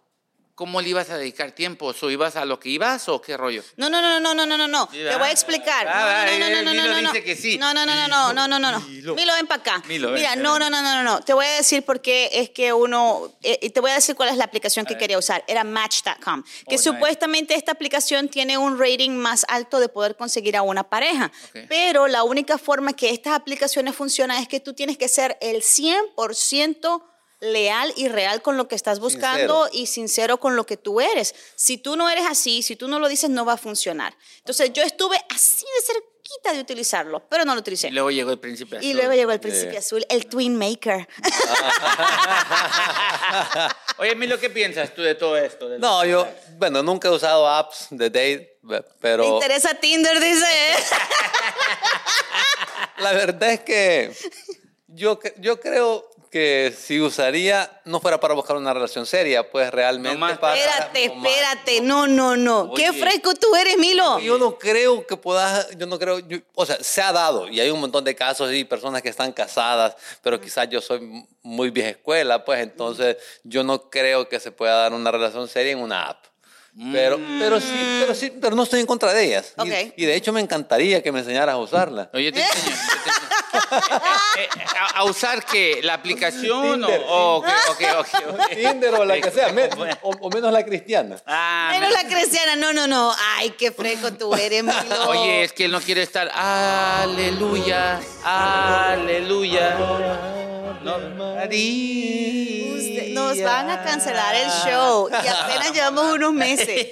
¿Cómo 0.57 0.81
le 0.81 0.89
ibas 0.89 1.11
a 1.11 1.19
dedicar 1.19 1.53
tiempo? 1.53 1.93
¿O 2.01 2.11
ibas 2.11 2.35
a 2.35 2.47
lo 2.47 2.59
que 2.59 2.71
ibas 2.71 3.11
o 3.11 3.21
qué 3.21 3.37
rollo? 3.37 3.63
No, 3.77 3.91
no, 3.91 4.01
no, 4.01 4.19
no, 4.19 4.33
no, 4.35 4.47
no, 4.47 4.57
no, 4.57 4.67
no. 4.67 4.87
Te 4.89 5.15
voy 5.17 5.29
a 5.29 5.31
explicar. 5.31 5.85
No, 5.85 6.39
no, 6.39 6.49
no, 6.49 6.63
no, 6.63 6.73
no, 6.73 6.73
no, 6.73 7.03
no. 7.03 7.13
No, 7.59 7.75
no, 7.75 7.85
no, 7.85 8.09
no, 8.09 8.33
no, 8.33 8.49
no, 8.49 8.59
no, 8.59 8.73
no. 8.73 8.81
Milo, 9.15 9.35
ven 9.35 9.47
para 9.47 9.61
acá. 9.61 9.83
Milo, 9.87 10.13
ven, 10.13 10.17
Mira, 10.17 10.31
ven. 10.31 10.43
no, 10.43 10.59
no, 10.59 10.71
no, 10.71 10.81
no, 10.81 11.03
no. 11.03 11.21
Te 11.21 11.35
voy 11.35 11.45
a 11.45 11.51
decir 11.57 11.85
por 11.85 12.01
qué 12.01 12.31
es 12.33 12.49
que 12.49 12.73
uno... 12.73 13.35
Te 13.43 13.81
voy 13.81 13.91
a 13.91 13.97
decir 13.97 14.17
cuál 14.17 14.31
es 14.31 14.39
la 14.39 14.45
aplicación 14.45 14.87
que 14.87 14.97
quería 14.97 15.19
usar. 15.19 15.45
Era 15.47 15.63
Match.com. 15.63 16.43
Que 16.67 16.79
supuestamente 16.79 17.55
esta 17.55 17.73
aplicación 17.73 18.31
tiene 18.31 18.57
un 18.57 18.79
rating 18.79 19.11
más 19.11 19.45
alto 19.49 19.79
de 19.79 19.91
poder 19.91 20.17
conseguir 20.17 20.57
a 20.57 20.63
una 20.63 20.85
pareja. 20.89 21.31
Pero 21.69 22.09
la 22.09 22.25
única 22.25 22.57
forma 22.57 22.95
que 22.95 23.11
estas 23.11 23.35
aplicaciones 23.35 23.95
funcionan 23.95 24.41
es 24.41 24.49
que 24.49 24.61
tú 24.61 24.73
tienes 24.73 24.97
que 24.97 25.09
ser 25.09 25.37
el 25.43 25.61
100% 25.61 27.03
leal 27.41 27.93
y 27.97 28.09
real 28.09 28.43
con 28.43 28.57
lo 28.57 28.69
que 28.69 28.75
estás 28.75 29.01
buscando 29.01 29.69
y 29.73 29.87
sincero 29.87 30.39
con 30.39 30.57
lo 30.57 30.67
que 30.67 30.77
tú 30.77 31.01
eres. 31.01 31.35
Si 31.55 31.79
tú 31.79 31.97
no 31.97 32.09
eres 32.09 32.25
así, 32.29 32.63
si 32.63 32.77
tú 32.77 32.89
no 32.89 32.99
lo 32.99 33.09
dices, 33.09 33.31
no 33.31 33.45
va 33.45 33.55
a 33.55 33.59
funcionar. 33.59 34.17
Entonces 34.39 34.73
yo 34.73 34.83
estuve 34.83 35.17
así 35.35 35.65
de 35.65 35.87
cerquita 35.95 36.53
de 36.55 36.61
utilizarlo, 36.61 37.27
pero 37.29 37.45
no 37.45 37.55
lo 37.55 37.61
utilicé. 37.61 37.89
Y 37.89 37.93
luego 37.93 38.11
llegó 38.11 38.31
el 38.33 38.39
príncipe 38.41 38.77
Y 38.77 38.79
azul. 38.79 38.93
luego 38.97 39.13
llegó 39.15 39.33
el 39.33 39.41
príncipe 39.41 39.77
azul, 39.79 40.05
el 40.09 40.27
Twin 40.27 40.57
Maker. 40.57 41.07
Oye, 43.99 44.15
Milo, 44.15 44.39
¿qué 44.39 44.51
piensas 44.51 44.95
tú 44.95 45.03
de 45.03 45.15
todo 45.15 45.37
esto? 45.37 45.69
Del- 45.69 45.81
No, 45.81 46.05
yo, 46.05 46.27
bueno, 46.59 46.83
nunca 46.83 47.09
he 47.09 47.11
usado 47.11 47.49
apps 47.49 47.87
de 47.91 48.11
date, 48.11 48.59
Me 48.63 48.83
pero 49.01 49.25
interesa 49.35 49.75
Tinder, 49.75 50.21
dice. 50.21 50.47
la 52.99 53.13
verdad 53.13 53.53
es 53.53 53.61
que 53.61 54.13
yo, 54.89 55.19
yo 55.39 55.61
creo 55.61 56.09
que 56.31 56.75
si 56.79 57.01
usaría, 57.01 57.81
no 57.85 58.01
fuera 58.01 58.21
para 58.21 58.35
buscar 58.35 58.57
una 58.57 58.73
relación 58.75 59.07
seria, 59.07 59.51
pues 59.51 59.71
realmente 59.71 60.19
para... 60.37 60.57
espérate, 60.57 61.09
nomás. 61.09 61.31
espérate. 61.33 61.81
No, 61.81 62.07
no, 62.07 62.37
no. 62.37 62.73
Qué 62.75 62.93
fresco 62.93 63.35
tú 63.35 63.55
eres, 63.57 63.77
Milo. 63.79 64.19
Yo 64.21 64.39
no 64.39 64.59
creo 64.59 65.07
que 65.07 65.17
puedas, 65.17 65.69
yo 65.77 65.87
no 65.87 65.99
creo, 65.99 66.19
yo- 66.21 66.39
o 66.55 66.67
sea, 66.67 66.77
se 66.81 67.01
ha 67.03 67.13
dado 67.13 67.49
y 67.49 67.61
hay 67.61 67.71
un 67.71 67.81
montón 67.81 68.05
de 68.05 68.15
casos 68.15 68.53
y 68.53 68.65
personas 68.65 69.03
que 69.03 69.09
están 69.09 69.33
casadas, 69.33 69.97
pero 70.23 70.41
quizás 70.41 70.69
yo 70.69 70.81
soy 70.81 71.27
muy 71.43 71.71
vieja 71.71 71.91
escuela, 71.91 72.45
pues 72.45 72.61
entonces 72.61 73.17
yo 73.45 73.63
no 73.65 73.89
creo 73.91 74.29
que 74.29 74.41
se 74.41 74.51
pueda 74.53 74.75
dar 74.77 74.93
una 74.93 75.11
relación 75.11 75.49
seria 75.49 75.73
en 75.73 75.79
una 75.79 76.09
app. 76.09 76.25
Pero, 76.93 77.19
pero 77.39 77.59
sí, 77.59 77.73
pero 78.01 78.15
sí, 78.15 78.31
pero 78.39 78.55
no 78.55 78.63
estoy 78.65 78.81
en 78.81 78.87
contra 78.87 79.15
de 79.15 79.25
ellas. 79.25 79.55
Y- 79.57 79.61
Ok. 79.63 79.95
Y, 79.97 80.05
de 80.05 80.15
hecho 80.15 80.31
me 80.35 80.43
encantaría 80.43 81.03
que 81.03 81.11
me 81.11 81.21
enseñaras 81.21 81.55
a 81.55 81.57
usarla. 81.59 82.11
Oye, 82.13 82.31
te 82.31 82.43
enseño, 82.43 82.65
yo 82.77 83.03
te 83.03 83.09
enseño. 83.09 83.29
Eh, 84.39 84.49
eh, 84.59 84.65
a, 84.79 84.99
a 84.99 85.05
usar 85.05 85.45
qué? 85.47 85.81
¿La 85.83 85.95
aplicación 85.95 86.81
Tinder, 86.83 87.03
o, 87.09 87.39
o. 87.39 87.45
Tinder 88.55 88.95
o 88.95 89.05
la 89.05 89.19
que 89.21 89.31
sea, 89.31 89.49
me- 89.51 89.69
o, 90.03 90.11
o 90.21 90.31
menos 90.31 90.53
la 90.53 90.63
cristiana. 90.65 91.17
Ah, 91.27 91.71
Menos 91.73 91.89
me- 91.89 91.95
la 92.03 92.09
cristiana, 92.09 92.55
no, 92.57 92.73
no, 92.75 92.87
no. 92.87 93.15
Ay, 93.37 93.51
qué 93.59 93.73
fresco 93.73 94.13
tú 94.13 94.35
eres, 94.35 94.63
Milo. 94.63 95.09
Oye, 95.09 95.45
es 95.45 95.53
que 95.55 95.65
él 95.65 95.73
no 95.73 95.81
quiere 95.81 96.03
estar. 96.03 96.31
Aleluya, 96.35 97.99
aleluya. 98.25 99.77
No, 100.83 100.99
Usted- 102.77 103.09
nos 103.15 103.41
van 103.43 103.71
a 103.71 103.83
cancelar 103.83 104.35
el 104.35 104.49
show 104.65 105.09
y 105.11 105.27
apenas 105.27 105.73
llevamos 105.73 106.13
unos 106.13 106.33
meses. 106.33 106.69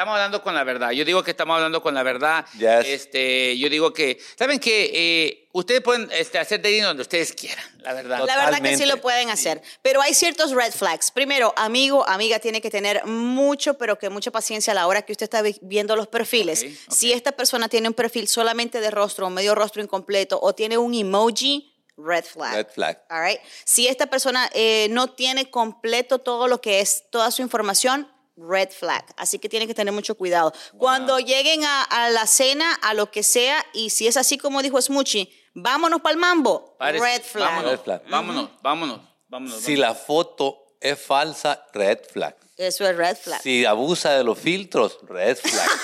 Estamos 0.00 0.14
hablando 0.14 0.42
con 0.42 0.54
la 0.54 0.64
verdad. 0.64 0.92
Yo 0.92 1.04
digo 1.04 1.22
que 1.22 1.32
estamos 1.32 1.56
hablando 1.56 1.82
con 1.82 1.92
la 1.92 2.02
verdad. 2.02 2.46
Yes. 2.54 2.86
Este, 2.86 3.58
yo 3.58 3.68
digo 3.68 3.92
que, 3.92 4.18
¿saben 4.34 4.58
qué? 4.58 4.90
Eh, 4.94 5.48
ustedes 5.52 5.82
pueden 5.82 6.08
este, 6.12 6.38
hacer 6.38 6.62
dating 6.62 6.84
donde 6.84 7.02
ustedes 7.02 7.34
quieran, 7.34 7.62
la 7.82 7.92
verdad. 7.92 8.20
La 8.24 8.34
verdad 8.36 8.62
que 8.62 8.68
sí 8.68 8.76
Totalmente. 8.78 8.86
lo 8.86 9.02
pueden 9.02 9.28
hacer, 9.28 9.60
pero 9.82 10.00
hay 10.00 10.14
ciertos 10.14 10.52
red 10.52 10.72
flags. 10.72 11.10
Primero, 11.10 11.52
amigo, 11.54 12.08
amiga, 12.08 12.38
tiene 12.38 12.62
que 12.62 12.70
tener 12.70 13.04
mucho, 13.04 13.74
pero 13.76 13.98
que 13.98 14.08
mucha 14.08 14.30
paciencia 14.30 14.70
a 14.70 14.74
la 14.74 14.86
hora 14.86 15.02
que 15.02 15.12
usted 15.12 15.24
está 15.24 15.42
vi- 15.42 15.58
viendo 15.60 15.94
los 15.96 16.08
perfiles. 16.08 16.62
Ok, 16.62 16.70
ok. 16.86 16.94
Si 16.94 17.12
esta 17.12 17.32
persona 17.32 17.68
tiene 17.68 17.86
un 17.88 17.94
perfil 17.94 18.26
solamente 18.26 18.80
de 18.80 18.90
rostro 18.90 19.26
o 19.26 19.30
medio 19.30 19.54
rostro 19.54 19.82
incompleto 19.82 20.40
o 20.40 20.54
tiene 20.54 20.78
un 20.78 20.94
emoji, 20.94 21.74
red 21.98 22.24
flag. 22.24 22.54
Red 22.54 22.68
flag. 22.74 23.02
All 23.10 23.22
right. 23.22 23.40
Si 23.66 23.86
esta 23.86 24.06
persona 24.06 24.48
eh, 24.54 24.86
no 24.92 25.08
tiene 25.12 25.50
completo 25.50 26.20
todo 26.20 26.48
lo 26.48 26.62
que 26.62 26.80
es 26.80 27.04
toda 27.10 27.30
su 27.30 27.42
información, 27.42 28.10
red 28.40 28.70
flag. 28.70 29.04
Así 29.16 29.38
que 29.38 29.48
tienen 29.48 29.68
que 29.68 29.74
tener 29.74 29.92
mucho 29.92 30.14
cuidado. 30.16 30.52
Cuando 30.78 31.18
lleguen 31.18 31.64
a, 31.64 31.82
a 31.82 32.10
la 32.10 32.26
cena, 32.26 32.74
a 32.82 32.94
lo 32.94 33.10
que 33.10 33.22
sea, 33.22 33.64
y 33.72 33.90
si 33.90 34.06
es 34.08 34.16
así 34.16 34.38
como 34.38 34.62
dijo 34.62 34.80
Smoochie, 34.80 35.30
vámonos 35.54 36.00
para 36.00 36.12
el 36.14 36.18
mambo, 36.18 36.76
red 36.80 37.22
flag. 37.22 37.48
Vámonos, 37.50 37.70
Red 37.72 37.80
flag. 37.80 38.02
vámonos, 38.08 38.50
vámonos, 38.62 39.00
vámonos. 39.28 39.60
Si 39.60 39.76
la 39.76 39.94
foto 39.94 40.74
es 40.80 40.98
falsa, 41.00 41.64
red 41.72 41.98
flag. 42.10 42.36
Eso 42.56 42.86
es 42.88 42.96
red 42.96 43.16
flag. 43.16 43.40
Si 43.42 43.64
abusa 43.64 44.12
de 44.12 44.24
los 44.24 44.38
filtros, 44.38 44.98
red 45.08 45.36
flag. 45.36 45.68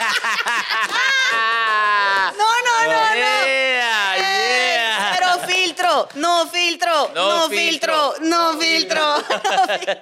No, 2.36 2.46
no, 2.64 2.84
no, 2.84 3.00
no. 3.10 3.14
Yeah, 3.14 4.16
yeah. 4.16 5.16
Pero 5.18 5.46
filtro, 5.46 6.08
no 6.14 6.46
filtro, 6.48 7.10
No 7.14 7.14
no, 7.14 7.48
filtro, 7.48 8.14
filtro, 8.18 8.28
no 8.28 8.58
filtro. 8.58 9.16
no 9.28 9.78
filtro. 9.78 10.00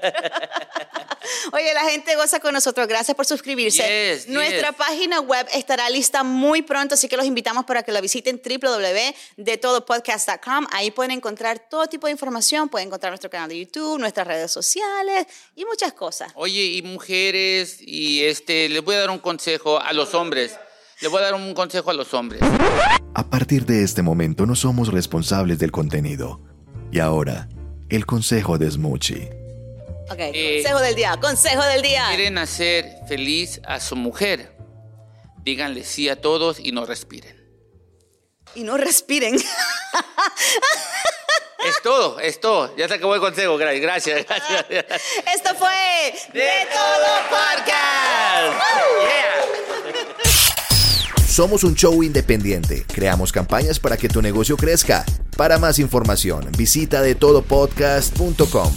Oye, 1.58 1.74
la 1.74 1.90
gente 1.90 2.14
goza 2.14 2.38
con 2.38 2.54
nosotros. 2.54 2.86
Gracias 2.86 3.16
por 3.16 3.26
suscribirse. 3.26 3.82
Yes, 3.82 4.28
Nuestra 4.28 4.68
yes. 4.68 4.76
página 4.76 5.20
web 5.20 5.44
estará 5.52 5.90
lista 5.90 6.22
muy 6.22 6.62
pronto, 6.62 6.94
así 6.94 7.08
que 7.08 7.16
los 7.16 7.26
invitamos 7.26 7.64
para 7.64 7.82
que 7.82 7.90
la 7.90 8.00
visiten 8.00 8.40
www.detodopodcast.com. 8.40 10.68
Ahí 10.70 10.92
pueden 10.92 11.10
encontrar 11.10 11.58
todo 11.68 11.88
tipo 11.88 12.06
de 12.06 12.12
información. 12.12 12.68
Pueden 12.68 12.86
encontrar 12.86 13.10
nuestro 13.10 13.28
canal 13.28 13.48
de 13.48 13.58
YouTube, 13.58 13.98
nuestras 13.98 14.28
redes 14.28 14.52
sociales 14.52 15.26
y 15.56 15.64
muchas 15.64 15.94
cosas. 15.94 16.30
Oye, 16.36 16.62
y 16.62 16.82
mujeres, 16.82 17.78
y 17.80 18.22
este, 18.22 18.68
les 18.68 18.84
voy 18.84 18.94
a 18.94 19.00
dar 19.00 19.10
un 19.10 19.18
consejo 19.18 19.80
a 19.80 19.92
los 19.92 20.14
hombres. 20.14 20.56
Les 21.00 21.10
voy 21.10 21.18
a 21.20 21.24
dar 21.24 21.34
un 21.34 21.54
consejo 21.54 21.90
a 21.90 21.94
los 21.94 22.14
hombres. 22.14 22.40
A 23.14 23.30
partir 23.30 23.66
de 23.66 23.82
este 23.82 24.02
momento 24.02 24.46
no 24.46 24.54
somos 24.54 24.92
responsables 24.92 25.58
del 25.58 25.72
contenido. 25.72 26.40
Y 26.92 27.00
ahora, 27.00 27.48
el 27.88 28.06
consejo 28.06 28.58
de 28.58 28.70
Smoochie. 28.70 29.37
Ok, 30.10 30.18
Eh, 30.18 30.60
consejo 30.62 30.80
del 30.80 30.94
día, 30.94 31.16
consejo 31.20 31.62
del 31.64 31.82
día. 31.82 32.06
Quieren 32.08 32.38
hacer 32.38 32.86
feliz 33.08 33.60
a 33.64 33.78
su 33.80 33.94
mujer. 33.96 34.56
Díganle 35.42 35.84
sí 35.84 36.08
a 36.08 36.20
todos 36.20 36.58
y 36.60 36.72
no 36.72 36.84
respiren. 36.86 37.36
Y 38.54 38.62
no 38.64 38.76
respiren. 38.76 39.34
Es 41.66 41.82
todo, 41.82 42.18
es 42.20 42.40
todo. 42.40 42.74
Ya 42.76 42.86
se 42.88 42.94
acabó 42.94 43.14
el 43.14 43.20
consejo. 43.20 43.58
Gra- 43.58 43.78
Gracias, 43.80 44.24
gracias. 44.26 44.84
Esto 45.34 45.54
fue 45.56 46.14
De 46.32 46.48
Todo 46.72 47.18
Podcast. 47.28 48.62
Somos 51.28 51.64
un 51.64 51.74
show 51.74 52.02
independiente. 52.02 52.84
Creamos 52.92 53.32
campañas 53.32 53.78
para 53.78 53.96
que 53.96 54.08
tu 54.08 54.22
negocio 54.22 54.56
crezca. 54.56 55.04
Para 55.36 55.58
más 55.58 55.78
información, 55.78 56.50
visita 56.56 57.02
de 57.02 57.14
todopodcast.com. 57.14 58.72